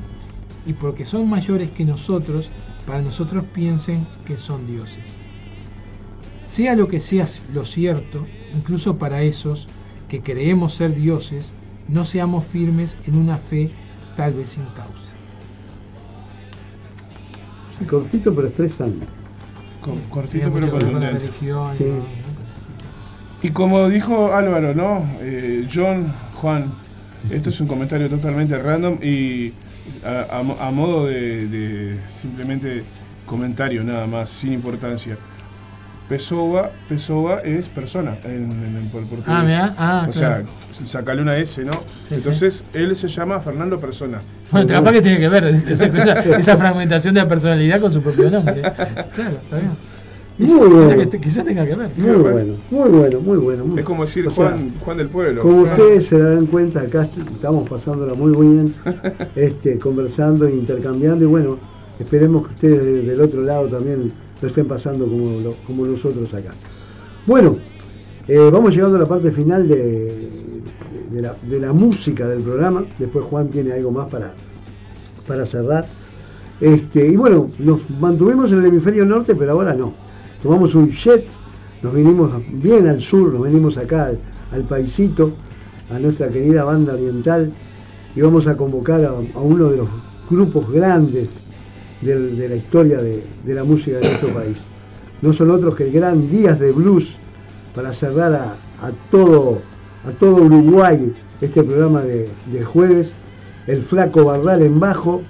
y 0.65 0.73
porque 0.73 1.05
son 1.05 1.27
mayores 1.29 1.71
que 1.71 1.85
nosotros, 1.85 2.51
para 2.85 3.01
nosotros 3.01 3.45
piensen 3.45 4.05
que 4.25 4.37
son 4.37 4.67
dioses. 4.67 5.15
Sea 6.43 6.75
lo 6.75 6.87
que 6.87 6.99
sea 6.99 7.25
lo 7.53 7.65
cierto, 7.65 8.27
incluso 8.53 8.97
para 8.97 9.23
esos 9.23 9.69
que 10.07 10.21
creemos 10.21 10.75
ser 10.75 10.93
dioses, 10.93 11.53
no 11.87 12.05
seamos 12.05 12.45
firmes 12.45 12.97
en 13.07 13.17
una 13.17 13.37
fe 13.37 13.71
tal 14.15 14.33
vez 14.33 14.51
sin 14.51 14.65
causa. 14.65 15.20
Cortito 17.87 18.33
pero. 18.35 18.93
Co- 19.81 19.91
Tiene 19.91 20.09
cortito 20.09 20.51
pero 20.53 20.69
contundente. 20.71 21.19
religión. 21.19 21.77
Sí. 21.77 21.83
de 21.85 21.89
cosas. 21.91 22.07
Y 23.43 23.49
como 23.49 23.89
dijo 23.89 24.33
Álvaro, 24.33 24.75
¿no? 24.75 25.03
Eh, 25.21 25.67
John, 25.73 26.13
Juan, 26.35 26.71
esto 27.31 27.49
es 27.49 27.59
un 27.61 27.67
comentario 27.67 28.07
totalmente 28.09 28.57
random 28.57 28.97
y 29.01 29.53
a, 30.05 30.37
a 30.39 30.43
mo- 30.43 30.57
a 30.59 30.69
modo 30.71 31.07
de, 31.07 31.47
de 31.47 31.99
simplemente 32.07 32.83
comentario 33.25 33.83
nada 33.83 34.05
más, 34.07 34.29
sin 34.29 34.53
importancia. 34.53 35.17
Pessoa, 36.11 36.71
Pessoa 36.89 37.39
es 37.39 37.69
persona 37.69 38.17
en, 38.25 38.51
en 38.51 38.75
el 38.75 38.83
por- 38.91 39.01
portugués. 39.03 39.23
Ah, 39.27 39.43
mirá, 39.45 39.73
ah, 39.77 40.05
o 40.09 40.11
claro. 40.11 40.45
sea, 40.73 40.85
sacale 40.85 41.21
una 41.21 41.37
S, 41.37 41.63
¿no? 41.63 41.71
Sí, 41.71 42.15
Entonces, 42.15 42.65
él 42.73 42.93
se 42.97 43.07
llama 43.07 43.39
Fernando 43.39 43.79
Persona. 43.79 44.19
Bueno, 44.51 44.67
capaz 44.67 44.91
que 44.91 45.01
tiene 45.01 45.19
que 45.19 45.29
ver 45.29 45.45
esa, 45.45 46.57
fragmentación 46.57 47.13
de 47.13 47.21
la 47.21 47.27
personalidad 47.29 47.79
con 47.79 47.93
su 47.93 48.01
propio 48.01 48.29
nombre. 48.29 48.61
Claro, 48.61 49.37
está 49.41 49.55
bien. 49.57 49.71
Muy 50.37 50.67
bueno. 50.69 50.89
quizá 50.97 51.09
que- 51.11 51.19
quizá 51.21 51.43
tenga 51.45 51.65
que 51.65 51.75
ver. 51.75 51.89
Muy 51.95 52.15
bueno, 52.17 52.53
muy 52.69 52.89
bueno, 52.89 53.19
muy 53.21 53.37
bueno. 53.37 53.65
muy- 53.65 53.79
Es 53.79 53.85
como 53.85 54.03
decir 54.03 54.23
sea, 54.25 54.33
Juan, 54.33 54.73
Juan 54.83 54.97
del 54.97 55.07
Pueblo. 55.07 55.41
Como 55.43 55.63
sea, 55.63 55.71
ustedes 55.75 56.05
se 56.07 56.19
darán 56.19 56.45
cuenta, 56.47 56.81
acá 56.81 57.03
est- 57.03 57.17
estamos 57.35 57.69
pasándola 57.69 58.15
muy 58.15 58.31
bien, 58.47 58.73
este, 59.35 59.79
conversando 59.79 60.45
e 60.45 60.51
intercambiando 60.51 61.23
y 61.23 61.27
bueno, 61.27 61.57
esperemos 61.99 62.47
que 62.47 62.53
ustedes 62.55 62.83
de- 62.83 63.01
del 63.03 63.21
otro 63.21 63.41
lado 63.43 63.67
también 63.67 64.11
lo 64.41 64.47
estén 64.47 64.67
pasando 64.67 65.05
como, 65.05 65.53
como 65.67 65.85
nosotros 65.85 66.33
acá. 66.33 66.53
Bueno, 67.25 67.57
eh, 68.27 68.49
vamos 68.51 68.73
llegando 68.73 68.97
a 68.97 69.01
la 69.01 69.05
parte 69.07 69.31
final 69.31 69.67
de, 69.67 70.31
de- 71.11 71.21
la, 71.21 71.35
de 71.41 71.59
la 71.59 71.73
música 71.73 72.27
del 72.27 72.41
programa, 72.41 72.85
después 72.97 73.25
Juan 73.25 73.49
tiene 73.49 73.73
algo 73.73 73.91
más 73.91 74.07
para, 74.07 74.33
para 75.27 75.45
cerrar. 75.45 75.85
Este, 76.59 77.07
y 77.07 77.15
bueno, 77.15 77.49
nos 77.59 77.89
mantuvimos 77.89 78.51
en 78.51 78.59
el 78.59 78.65
hemisferio 78.65 79.05
norte, 79.05 79.35
pero 79.35 79.51
ahora 79.51 79.73
no. 79.73 79.93
Tomamos 80.41 80.73
un 80.75 80.89
jet, 80.89 81.25
nos 81.83 81.93
vinimos 81.93 82.31
bien 82.51 82.87
al 82.87 83.01
sur, 83.01 83.33
nos 83.33 83.41
venimos 83.43 83.77
acá 83.77 84.05
al, 84.07 84.19
al 84.51 84.63
paisito, 84.63 85.33
a 85.89 85.99
nuestra 85.99 86.29
querida 86.29 86.63
banda 86.63 86.93
oriental, 86.93 87.51
y 88.15 88.21
vamos 88.21 88.47
a 88.47 88.55
convocar 88.57 89.03
a 89.05 89.39
uno 89.39 89.69
de 89.69 89.77
los 89.77 89.89
grupos 90.29 90.71
grandes 90.71 91.29
de 92.01 92.49
la 92.49 92.55
historia 92.55 92.99
de, 92.99 93.23
la 93.45 93.63
música 93.63 93.97
de 93.97 94.07
nuestro 94.07 94.33
país. 94.33 94.65
No 95.21 95.33
son 95.33 95.51
otros 95.51 95.75
que 95.75 95.83
el 95.83 95.91
gran 95.91 96.29
Días 96.29 96.59
de 96.59 96.71
Blues, 96.71 97.15
para 97.75 97.93
cerrar 97.93 98.33
a, 98.33 98.55
a 98.85 98.91
todo, 99.09 99.61
a 100.03 100.11
todo 100.11 100.43
Uruguay 100.43 101.13
este 101.39 101.63
programa 101.63 102.01
de, 102.01 102.29
de 102.51 102.63
jueves, 102.63 103.13
el 103.67 103.81
Flaco 103.81 104.25
Barral 104.25 104.61
en 104.63 104.79
bajo, 104.79 105.21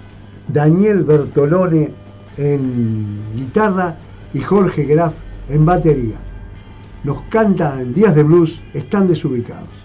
Daniel 0.48 1.04
Bertolone 1.04 1.94
en 2.38 3.20
guitarra 3.36 3.98
y 4.34 4.40
Jorge 4.40 4.84
Graf 4.86 5.16
en 5.50 5.66
batería. 5.66 6.18
Nos 7.04 7.22
cantan 7.24 7.94
Días 7.94 8.16
de 8.16 8.24
Blues, 8.24 8.62
están 8.74 9.08
desubicados. 9.08 9.81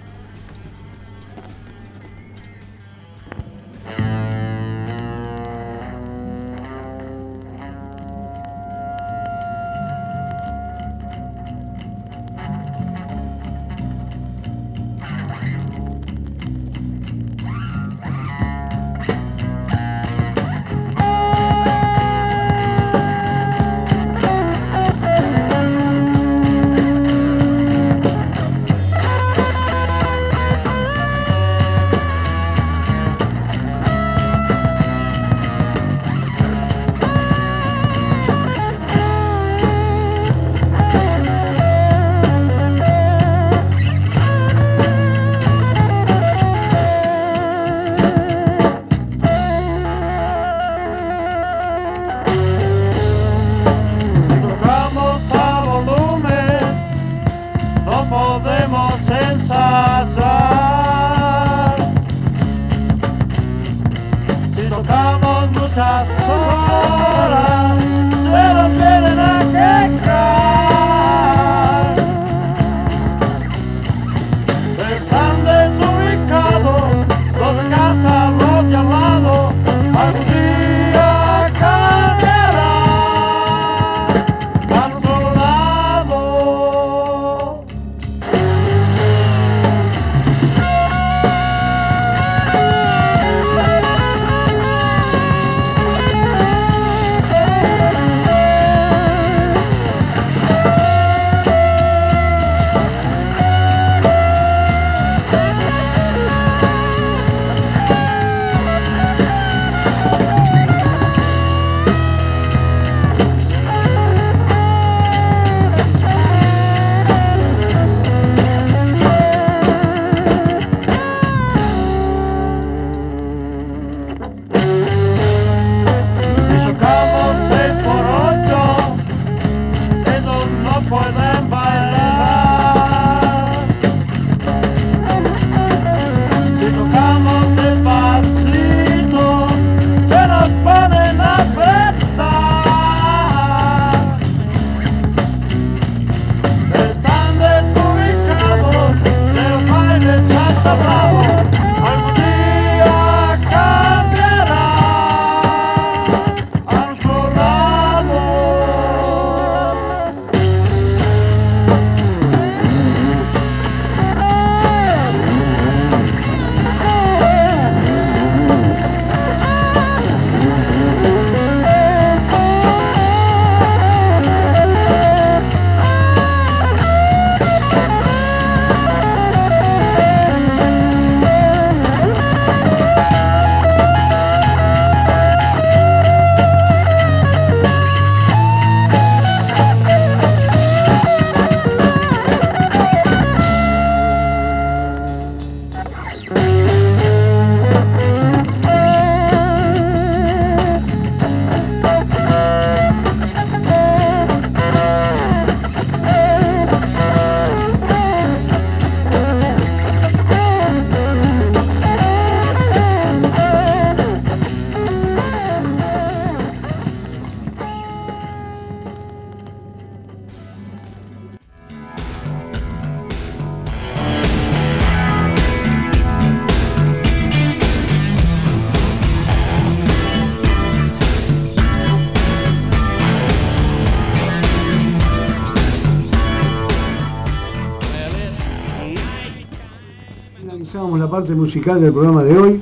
Parte 241.26 241.40
musical 241.40 241.80
del 241.80 241.92
programa 241.92 242.22
de 242.22 242.38
hoy. 242.38 242.60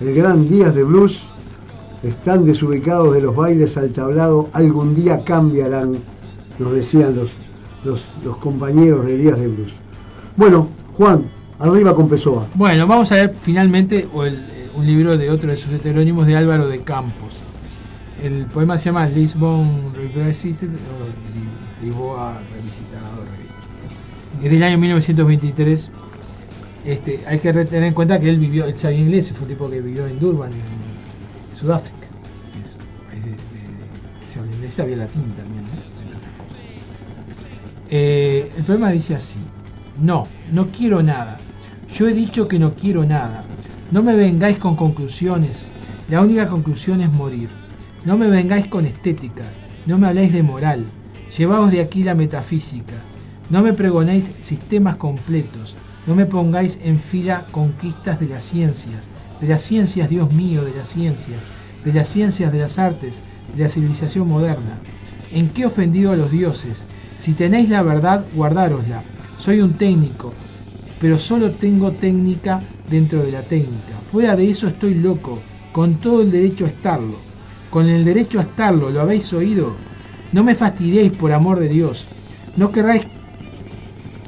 El 0.00 0.14
gran 0.14 0.48
Días 0.48 0.72
de 0.72 0.84
Blues. 0.84 1.22
Están 2.04 2.44
desubicados 2.44 3.12
de 3.12 3.20
los 3.20 3.34
bailes 3.34 3.76
al 3.76 3.90
tablado. 3.90 4.48
Algún 4.52 4.94
día 4.94 5.24
cambiarán, 5.24 5.96
nos 6.60 6.72
decían 6.74 7.16
los, 7.16 7.32
los, 8.22 8.36
compañeros 8.36 9.04
de 9.04 9.16
Días 9.16 9.36
de 9.40 9.48
Blues. 9.48 9.72
Bueno, 10.36 10.68
Juan, 10.96 11.24
arriba 11.58 11.92
con 11.96 12.08
Pessoa. 12.08 12.46
Bueno, 12.54 12.86
vamos 12.86 13.10
a 13.10 13.16
ver 13.16 13.34
finalmente 13.42 14.06
eh, 14.24 14.70
un 14.76 14.86
libro 14.86 15.16
de 15.16 15.30
otro 15.30 15.50
de 15.50 15.56
sus 15.56 15.72
heterónimos 15.72 16.24
de 16.26 16.36
Álvaro 16.36 16.68
de 16.68 16.78
Campos. 16.82 17.40
El 18.22 18.44
poema 18.46 18.78
se 18.78 18.84
llama 18.86 19.08
Lisbon 19.08 19.68
Revisited 20.14 20.68
o 20.68 21.82
Li- 21.82 21.88
Lisboa 21.88 22.38
revisitado. 22.54 23.24
revi- 23.24 24.44
Es 24.44 24.50
del 24.52 24.62
año 24.62 24.78
1923. 24.78 25.90
Este, 26.90 27.20
hay 27.26 27.38
que 27.38 27.52
tener 27.52 27.84
en 27.84 27.92
cuenta 27.94 28.18
que 28.18 28.30
él 28.30 28.38
vivió, 28.38 28.64
él 28.64 28.78
sabía 28.78 29.00
inglés, 29.00 29.30
fue 29.32 29.42
un 29.42 29.48
tipo 29.48 29.68
que 29.68 29.80
vivió 29.80 30.06
en 30.06 30.18
Durban, 30.18 30.50
en, 30.52 30.58
en 30.58 31.56
Sudáfrica, 31.56 32.06
que 32.54 32.60
es 32.62 32.76
un 32.76 33.06
país 33.10 33.24
de- 33.26 34.22
que 34.22 34.28
se 34.28 34.38
habla 34.38 34.52
inglés, 34.52 34.74
sabía 34.74 34.96
latín 34.96 35.24
también. 35.36 35.64
Eh, 37.90 38.50
el 38.56 38.64
poema 38.64 38.90
dice 38.90 39.14
así: 39.14 39.38
No, 40.00 40.26
no 40.52 40.68
quiero 40.68 41.02
nada. 41.02 41.38
Yo 41.94 42.06
he 42.06 42.12
dicho 42.12 42.46
que 42.48 42.58
no 42.58 42.74
quiero 42.74 43.04
nada. 43.04 43.44
No 43.90 44.02
me 44.02 44.14
vengáis 44.14 44.58
con 44.58 44.76
conclusiones. 44.76 45.66
La 46.10 46.20
única 46.20 46.46
conclusión 46.46 47.00
es 47.00 47.10
morir. 47.10 47.48
No 48.04 48.16
me 48.18 48.28
vengáis 48.28 48.66
con 48.66 48.84
estéticas. 48.84 49.60
No 49.86 49.96
me 49.98 50.06
habléis 50.06 50.32
de 50.32 50.42
moral. 50.42 50.84
Llevaos 51.36 51.70
de 51.72 51.80
aquí 51.80 52.02
la 52.02 52.14
metafísica. 52.14 52.94
No 53.50 53.62
me 53.62 53.72
pregonéis 53.72 54.30
sistemas 54.40 54.96
completos. 54.96 55.76
No 56.08 56.14
me 56.14 56.24
pongáis 56.24 56.78
en 56.82 56.98
fila 56.98 57.46
conquistas 57.50 58.18
de 58.18 58.28
las 58.28 58.42
ciencias. 58.42 59.10
De 59.42 59.46
las 59.46 59.62
ciencias, 59.62 60.08
Dios 60.08 60.32
mío, 60.32 60.64
de 60.64 60.74
las 60.74 60.88
ciencias. 60.88 61.38
De 61.84 61.92
las 61.92 62.08
ciencias 62.08 62.50
de 62.50 62.60
las 62.60 62.78
artes. 62.78 63.18
De 63.54 63.64
la 63.64 63.68
civilización 63.68 64.26
moderna. 64.26 64.78
¿En 65.30 65.50
qué 65.50 65.62
he 65.62 65.66
ofendido 65.66 66.10
a 66.10 66.16
los 66.16 66.30
dioses? 66.30 66.86
Si 67.18 67.34
tenéis 67.34 67.68
la 67.68 67.82
verdad, 67.82 68.24
guardárosla. 68.34 69.04
Soy 69.36 69.60
un 69.60 69.74
técnico, 69.74 70.32
pero 70.98 71.18
solo 71.18 71.52
tengo 71.52 71.92
técnica 71.92 72.62
dentro 72.88 73.22
de 73.22 73.30
la 73.30 73.42
técnica. 73.42 74.00
Fuera 74.10 74.34
de 74.34 74.48
eso 74.48 74.66
estoy 74.66 74.94
loco, 74.94 75.40
con 75.72 75.96
todo 75.96 76.22
el 76.22 76.30
derecho 76.30 76.64
a 76.64 76.68
estarlo. 76.68 77.18
Con 77.68 77.86
el 77.86 78.02
derecho 78.02 78.38
a 78.38 78.44
estarlo, 78.44 78.88
¿lo 78.88 79.02
habéis 79.02 79.30
oído? 79.34 79.76
No 80.32 80.42
me 80.42 80.54
fastidiéis 80.54 81.12
por 81.12 81.34
amor 81.34 81.60
de 81.60 81.68
Dios. 81.68 82.08
No 82.56 82.72
querráis... 82.72 83.06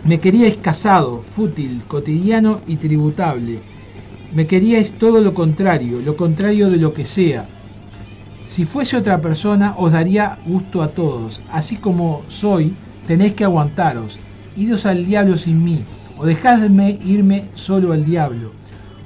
Me 0.03 0.19
queríais 0.19 0.57
casado, 0.57 1.21
fútil, 1.21 1.83
cotidiano 1.87 2.63
y 2.67 2.77
tributable. 2.77 3.61
Me 4.33 4.47
queríais 4.47 4.95
todo 4.95 5.21
lo 5.21 5.35
contrario, 5.35 6.01
lo 6.01 6.17
contrario 6.17 6.71
de 6.71 6.79
lo 6.79 6.95
que 6.95 7.05
sea. 7.05 7.47
Si 8.47 8.65
fuese 8.65 8.97
otra 8.97 9.21
persona, 9.21 9.75
os 9.77 9.93
daría 9.93 10.39
gusto 10.47 10.83
a 10.83 10.89
todos. 10.89 11.43
Así 11.53 11.77
como 11.77 12.23
soy, 12.29 12.75
tenéis 13.07 13.35
que 13.35 13.45
aguantaros. 13.45 14.19
Idos 14.57 14.87
al 14.87 15.05
diablo 15.05 15.37
sin 15.37 15.63
mí, 15.63 15.85
o 16.17 16.25
dejadme 16.25 16.99
irme 17.05 17.51
solo 17.53 17.93
al 17.93 18.05
diablo. 18.05 18.53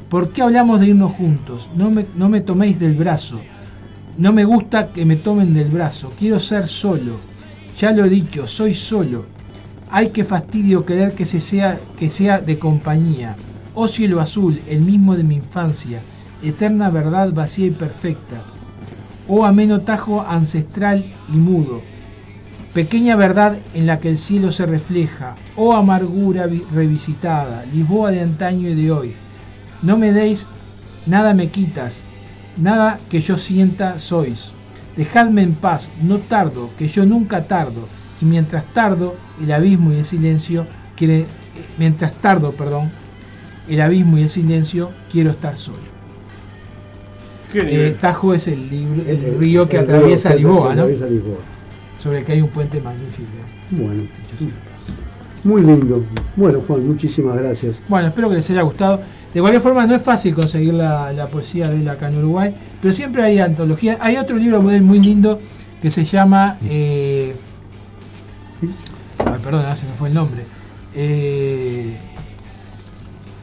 ¿Por 0.09 0.31
qué 0.31 0.43
hablamos 0.43 0.79
de 0.79 0.89
irnos 0.89 1.13
juntos? 1.13 1.69
No 1.75 1.91
me, 1.91 2.07
no 2.15 2.29
me 2.29 2.41
toméis 2.41 2.79
del 2.79 2.95
brazo. 2.95 3.41
No 4.17 4.33
me 4.33 4.45
gusta 4.45 4.93
que 4.93 5.05
me 5.05 5.17
tomen 5.17 5.55
del 5.55 5.71
brazo. 5.71 6.13
Quiero 6.17 6.39
ser 6.39 6.69
solo. 6.69 7.17
Ya 7.81 7.91
lo 7.91 8.05
he 8.05 8.09
dicho, 8.09 8.47
soy 8.47 8.75
solo. 8.75 9.34
Ay, 9.97 10.09
qué 10.09 10.25
fastidio 10.25 10.85
querer 10.85 11.13
que, 11.15 11.25
se 11.25 11.39
sea, 11.39 11.79
que 11.97 12.11
sea 12.11 12.41
de 12.41 12.59
compañía. 12.59 13.37
Oh 13.77 13.87
cielo 13.87 14.21
azul, 14.21 14.61
el 14.67 14.81
mismo 14.81 15.15
de 15.15 15.23
mi 15.23 15.37
infancia, 15.37 16.01
eterna 16.43 16.91
verdad 16.91 17.33
vacía 17.33 17.67
y 17.67 17.71
perfecta. 17.71 18.43
Oh 19.29 19.45
ameno 19.47 19.83
tajo 19.83 20.21
ancestral 20.27 21.15
y 21.29 21.37
mudo, 21.37 21.83
pequeña 22.73 23.15
verdad 23.15 23.61
en 23.73 23.87
la 23.87 24.01
que 24.01 24.11
el 24.11 24.19
cielo 24.19 24.51
se 24.51 24.67
refleja. 24.67 25.37
Oh 25.55 25.75
amargura 25.75 26.49
vi- 26.49 26.65
revisitada, 26.73 27.65
Lisboa 27.67 28.11
de 28.11 28.23
antaño 28.23 28.69
y 28.71 28.75
de 28.75 28.91
hoy. 28.91 29.15
No 29.81 29.97
me 29.97 30.11
deis, 30.13 30.49
nada 31.07 31.35
me 31.35 31.51
quitas, 31.51 32.05
nada 32.57 32.99
que 33.09 33.21
yo 33.21 33.39
sienta 33.39 34.01
sois. 34.01 34.55
Dejadme 34.97 35.43
en 35.43 35.55
paz, 35.55 35.93
no 36.03 36.19
tardo, 36.19 36.71
que 36.77 36.89
yo 36.89 37.07
nunca 37.07 37.45
tardo. 37.47 37.87
Y 38.25 38.27
mientras 38.27 38.65
tardo, 38.73 39.17
el 39.39 39.53
abismo 39.53 39.93
y 39.93 39.97
el 39.99 40.05
silencio 40.07 40.67
quiere, 40.97 41.21
eh, 41.21 41.27
mientras 41.79 42.15
tardo, 42.15 42.53
perdón, 42.53 42.91
el 43.69 43.81
abismo 43.83 44.17
y 44.17 44.23
el 44.23 44.31
silencio, 44.31 44.91
quiero 45.13 45.31
estar 45.31 45.57
solo. 45.57 45.79
¿Qué 47.53 47.89
Eh? 47.89 47.97
Tajo 48.01 48.33
es 48.35 48.49
el, 48.49 48.69
libro- 48.71 49.03
el 49.07 49.23
El- 49.25 49.39
río 49.39 49.69
que 49.69 49.77
el 49.77 49.87
río 49.87 49.97
atraviesa 49.97 50.31
que 50.31 50.37
Lisboa, 50.37 50.65
¿no? 50.67 50.71
atraviesa 50.83 51.07
Lisboa. 51.07 51.37
Sobre 52.03 52.19
el 52.19 52.25
que 52.25 52.33
hay 52.33 52.41
un 52.41 52.49
puente 52.49 52.81
magnífico. 52.81 53.29
Bueno, 53.71 54.03
muy 55.45 55.63
lindo. 55.63 56.05
Bueno, 56.37 56.63
Juan, 56.67 56.87
muchísimas 56.87 57.37
gracias. 57.37 57.77
Bueno, 57.89 58.09
espero 58.09 58.29
que 58.31 58.37
les 58.37 58.51
haya 58.51 58.63
gustado. 58.63 59.01
De 59.33 59.41
cualquier 59.41 59.63
forma, 59.63 59.87
no 59.87 59.95
es 59.95 60.03
fácil 60.03 60.35
conseguir 60.35 60.75
la, 60.75 61.13
la 61.13 61.29
poesía 61.29 61.69
de 61.69 61.77
él 61.81 61.89
acá 61.89 62.09
en 62.09 62.19
Uruguay, 62.19 62.55
pero 62.81 62.93
siempre 62.93 63.23
hay 63.23 63.39
antologías. 63.41 63.99
Hay 64.01 64.17
otro 64.17 64.37
libro 64.37 64.63
muy 64.63 64.99
lindo 65.01 65.41
que 65.83 65.91
se 65.91 66.05
llama. 66.05 66.57
eh, 66.65 67.35
ay, 69.27 69.39
perdón, 69.43 69.61
ahora 69.63 69.77
se 69.77 69.87
me 69.87 69.93
fue 69.95 70.09
el 70.09 70.15
nombre. 70.15 70.45
Eh, 70.95 71.97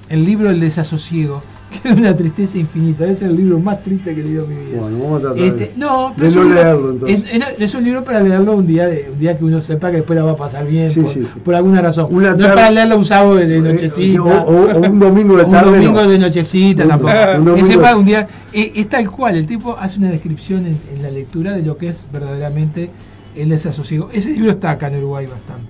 el 0.10 0.26
libro 0.26 0.50
El 0.50 0.60
desasosiego, 0.60 1.42
que 1.84 1.90
es 1.90 1.96
una 1.96 2.16
tristeza 2.16 2.58
infinita. 2.58 3.06
Es 3.06 3.22
el 3.22 3.36
libro 3.36 3.60
más 3.60 3.82
triste 3.82 4.14
que 4.14 4.22
he 4.22 4.24
leído 4.26 4.44
en 4.44 4.50
mi 4.50 4.66
vida. 4.66 4.82
Bueno, 4.82 4.98
vamos 5.00 5.24
a 5.24 5.42
Este, 5.42 5.72
no, 5.78 6.14
pero 6.18 6.24
de 6.24 6.28
es 6.28 6.36
no 6.36 6.42
un 6.42 6.48
libro- 6.50 6.64
leerlo 6.64 6.92
entonces. 6.92 7.24
es, 7.32 7.36
es- 7.36 7.60
es 7.60 7.76
un 7.76 7.84
libro 7.86 8.04
para 8.04 8.20
leerlo 8.22 8.56
un 8.58 8.68
día, 8.68 8.90
un 9.12 9.18
día 9.18 9.38
que 9.38 9.44
uno 9.46 9.62
sepa 9.62 9.90
que 9.90 9.98
después 9.98 10.18
la 10.20 10.26
va 10.26 10.32
a 10.32 10.36
pasar 10.36 10.66
bien, 10.68 10.90
Sí, 10.90 11.00
por, 11.02 11.14
sí, 11.14 11.22
sí. 11.22 11.40
por 11.44 11.56
alguna 11.56 11.82
razón. 11.82 12.08
Una 12.12 12.34
no 12.36 12.44
es 12.46 12.52
para 12.54 12.72
leerlo 12.72 12.98
un 12.98 13.06
sábado 13.06 13.36
de, 13.36 13.58
Eh, 13.58 13.62
nochecita. 13.62 14.22
o, 14.22 14.28
o- 14.28 14.72
o 14.74 14.80
un 14.90 15.00
domingo 15.00 15.38
de 15.38 15.44
un 15.46 15.52
tarde. 15.52 15.72
domingo 15.72 16.02
no. 16.04 16.10
de 16.10 16.20
nochecita 16.20 16.84
Un- 16.84 16.90
tampoco. 16.90 17.14
un 17.38 17.46
domingo 17.46 17.68
que 17.68 17.74
sepa 17.74 17.96
un 17.96 18.06
día. 18.06 18.28
eh, 18.52 18.72
es 18.76 18.90
tal 18.90 19.10
cual, 19.10 19.38
el 19.38 19.46
tipo 19.46 19.78
hace 19.80 19.98
una 20.00 20.10
descripción 20.12 20.66
en, 20.66 20.78
en 20.94 21.02
la 21.02 21.10
lectura 21.10 21.54
de 21.54 21.64
lo 21.64 21.78
que 21.78 21.88
es 21.90 22.04
verdaderamente 22.12 22.90
el 23.36 23.50
desasosiego. 23.50 24.10
Ese 24.14 24.32
libro 24.32 24.52
está 24.52 24.72
acá 24.72 24.88
en 24.88 24.98
Uruguay 24.98 25.26
bastante. 25.28 25.68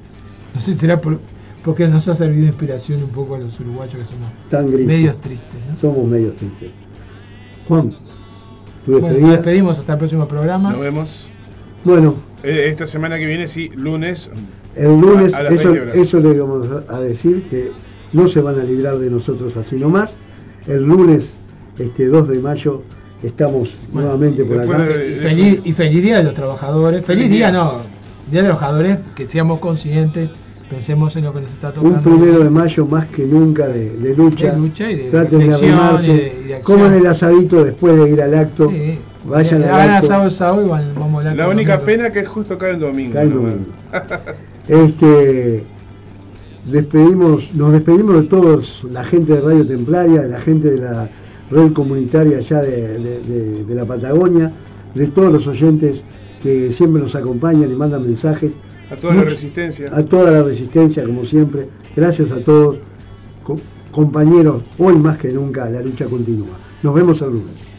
No 0.53 0.62
sé 0.62 0.74
si 0.74 0.80
será 0.80 0.99
por, 0.99 1.20
porque 1.64 1.88
nos 1.88 2.07
ha 2.07 2.16
servido 2.16 2.41
de 2.43 2.47
inspiración 2.47 3.03
un 3.03 3.09
poco 3.09 3.36
a 3.36 3.39
los 3.39 3.59
uruguayos 3.59 3.95
que 3.95 4.05
somos 4.05 4.30
Tan 4.49 4.68
grises. 4.68 4.88
medios 4.88 5.18
tristes. 5.22 5.59
¿no? 5.70 5.78
Somos 5.78 6.07
medios 6.07 6.36
tristes. 6.36 6.70
Juan, 7.68 7.91
tu 8.86 8.91
Bueno, 8.93 9.07
despedida. 9.07 9.28
nos 9.28 9.36
despedimos 9.38 9.80
hasta 9.80 9.93
el 9.93 9.99
próximo 9.99 10.28
programa. 10.28 10.72
Nos 10.72 10.82
vemos. 10.82 11.30
Bueno, 11.84 12.16
Eh, 12.43 12.70
Esta 12.72 12.88
semana 12.88 13.20
que 13.20 13.28
viene, 13.28 13.45
sí, 13.47 13.70
lunes. 13.76 14.32
el 14.76 14.99
lunes, 14.99 15.36
A- 15.36 15.38
a 15.38 15.43
las 15.43 15.53
eso, 15.53 15.70
20 15.70 15.82
horas. 15.91 15.95
eso 15.95 16.20
le 16.20 16.39
vamos 16.39 16.68
a 16.89 16.99
decir, 16.99 17.43
que 17.47 17.70
no 18.14 18.28
se 18.28 18.41
van 18.41 18.59
a 18.59 18.64
librar 18.64 18.97
de 18.97 19.12
nosotros 19.12 19.55
así 19.57 19.76
nomás. 19.76 20.18
El 20.66 20.84
lunes, 20.88 21.34
este 21.78 22.07
2 22.07 22.28
de 22.28 22.39
mayo, 22.39 22.82
estamos 23.24 23.76
nuevamente 23.94 24.44
por 24.46 24.60
acá. 24.60 24.78
de- 24.80 25.16
Y 25.16 25.20
feliz, 25.20 25.60
y 25.64 25.74
feliz 25.74 26.04
día 26.04 26.18
de 26.18 26.24
los 26.24 26.34
trabajadores. 26.34 27.04
Feliz 27.06 27.24
Feliz 27.26 27.38
día, 27.38 27.52
día. 27.52 27.58
no. 27.60 27.72
Día 28.30 28.42
de 28.44 28.48
los 28.50 28.58
trabajadores, 28.58 29.00
que 29.16 29.28
seamos 29.30 29.60
conscientes, 29.60 30.30
pensemos 30.70 31.16
en 31.18 31.26
lo 31.26 31.34
que 31.34 31.42
nos 31.42 31.52
está 31.52 31.74
tocando. 31.74 31.98
Un 31.98 32.04
primero 32.04 32.40
de 32.44 32.50
mayo 32.50 32.86
más 32.86 33.08
que 33.08 33.24
nunca 33.26 33.68
de, 33.68 33.90
de 33.98 34.16
lucha. 34.16 34.52
De 34.52 34.58
lucha 34.58 34.90
y 34.90 34.96
de 34.96 35.04
Traten 35.12 35.40
de 35.40 35.54
arrimarse. 35.54 36.12
y 36.12 36.18
de- 36.48 36.58
y 36.60 36.62
coman 36.64 36.94
el 36.94 37.06
asadito 37.08 37.64
después 37.64 37.96
de 37.98 38.10
ir 38.10 38.22
al 38.22 38.34
acto. 38.36 38.70
Sí. 38.70 38.98
Vayan 39.26 39.62
Eh, 39.62 39.66
al 39.70 39.90
acto. 39.92 40.06
asado 40.08 40.24
el 40.26 40.32
sábado 40.32 40.66
y 40.66 40.70
van- 40.70 40.94
vamos 40.96 41.14
a 41.14 41.18
hablar 41.30 41.36
La 41.36 41.48
única 41.50 41.74
nosotros. 41.76 41.96
pena 41.96 42.12
que 42.12 42.20
es 42.22 42.28
justo 42.28 42.58
cae 42.58 42.72
el 42.72 42.80
domingo. 42.80 43.14
Cae 43.14 43.24
el 43.24 43.32
domingo. 43.34 43.66
Este, 44.68 45.64
despedimos, 46.72 47.54
nos 47.54 47.74
despedimos 47.74 48.16
de 48.22 48.28
todos, 48.28 48.84
la 48.90 49.04
gente 49.04 49.34
de 49.34 49.42
Radio 49.42 49.66
Templaria, 49.66 50.22
de 50.22 50.30
la 50.30 50.40
gente 50.40 50.70
de 50.72 50.78
la 50.80 51.10
red 51.52 51.74
comunitaria 51.74 52.38
allá 52.38 52.62
de, 52.62 52.97
de- 52.99 53.20
de- 53.22 53.64
de 53.66 53.76
la 53.76 53.86
Patagonia, 53.86 54.52
de 54.95 55.08
todos 55.08 55.32
los 55.32 55.45
oyentes 55.47 56.04
que 56.41 56.72
siempre 56.72 57.02
nos 57.02 57.14
acompañan 57.16 57.70
y 57.72 57.76
mandan 57.76 58.02
mensajes. 58.04 58.54
A 58.89 58.95
toda 58.95 59.14
la 59.16 59.24
resistencia. 59.24 59.89
A 59.95 60.04
toda 60.04 60.32
la 60.32 60.43
resistencia, 60.43 61.04
como 61.06 61.24
siempre. 61.26 61.68
Gracias 61.95 62.32
a 62.32 62.41
todos. 62.41 62.80
Co- 63.43 63.60
compañeros, 63.91 64.64
hoy 64.78 64.95
más 64.97 65.18
que 65.18 65.32
nunca 65.32 65.70
la 65.70 65.82
lucha 65.82 66.06
continúa. 66.06 66.58
Nos 66.84 66.93
vemos 66.95 67.22
el 67.22 67.30
lunes. 67.30 67.71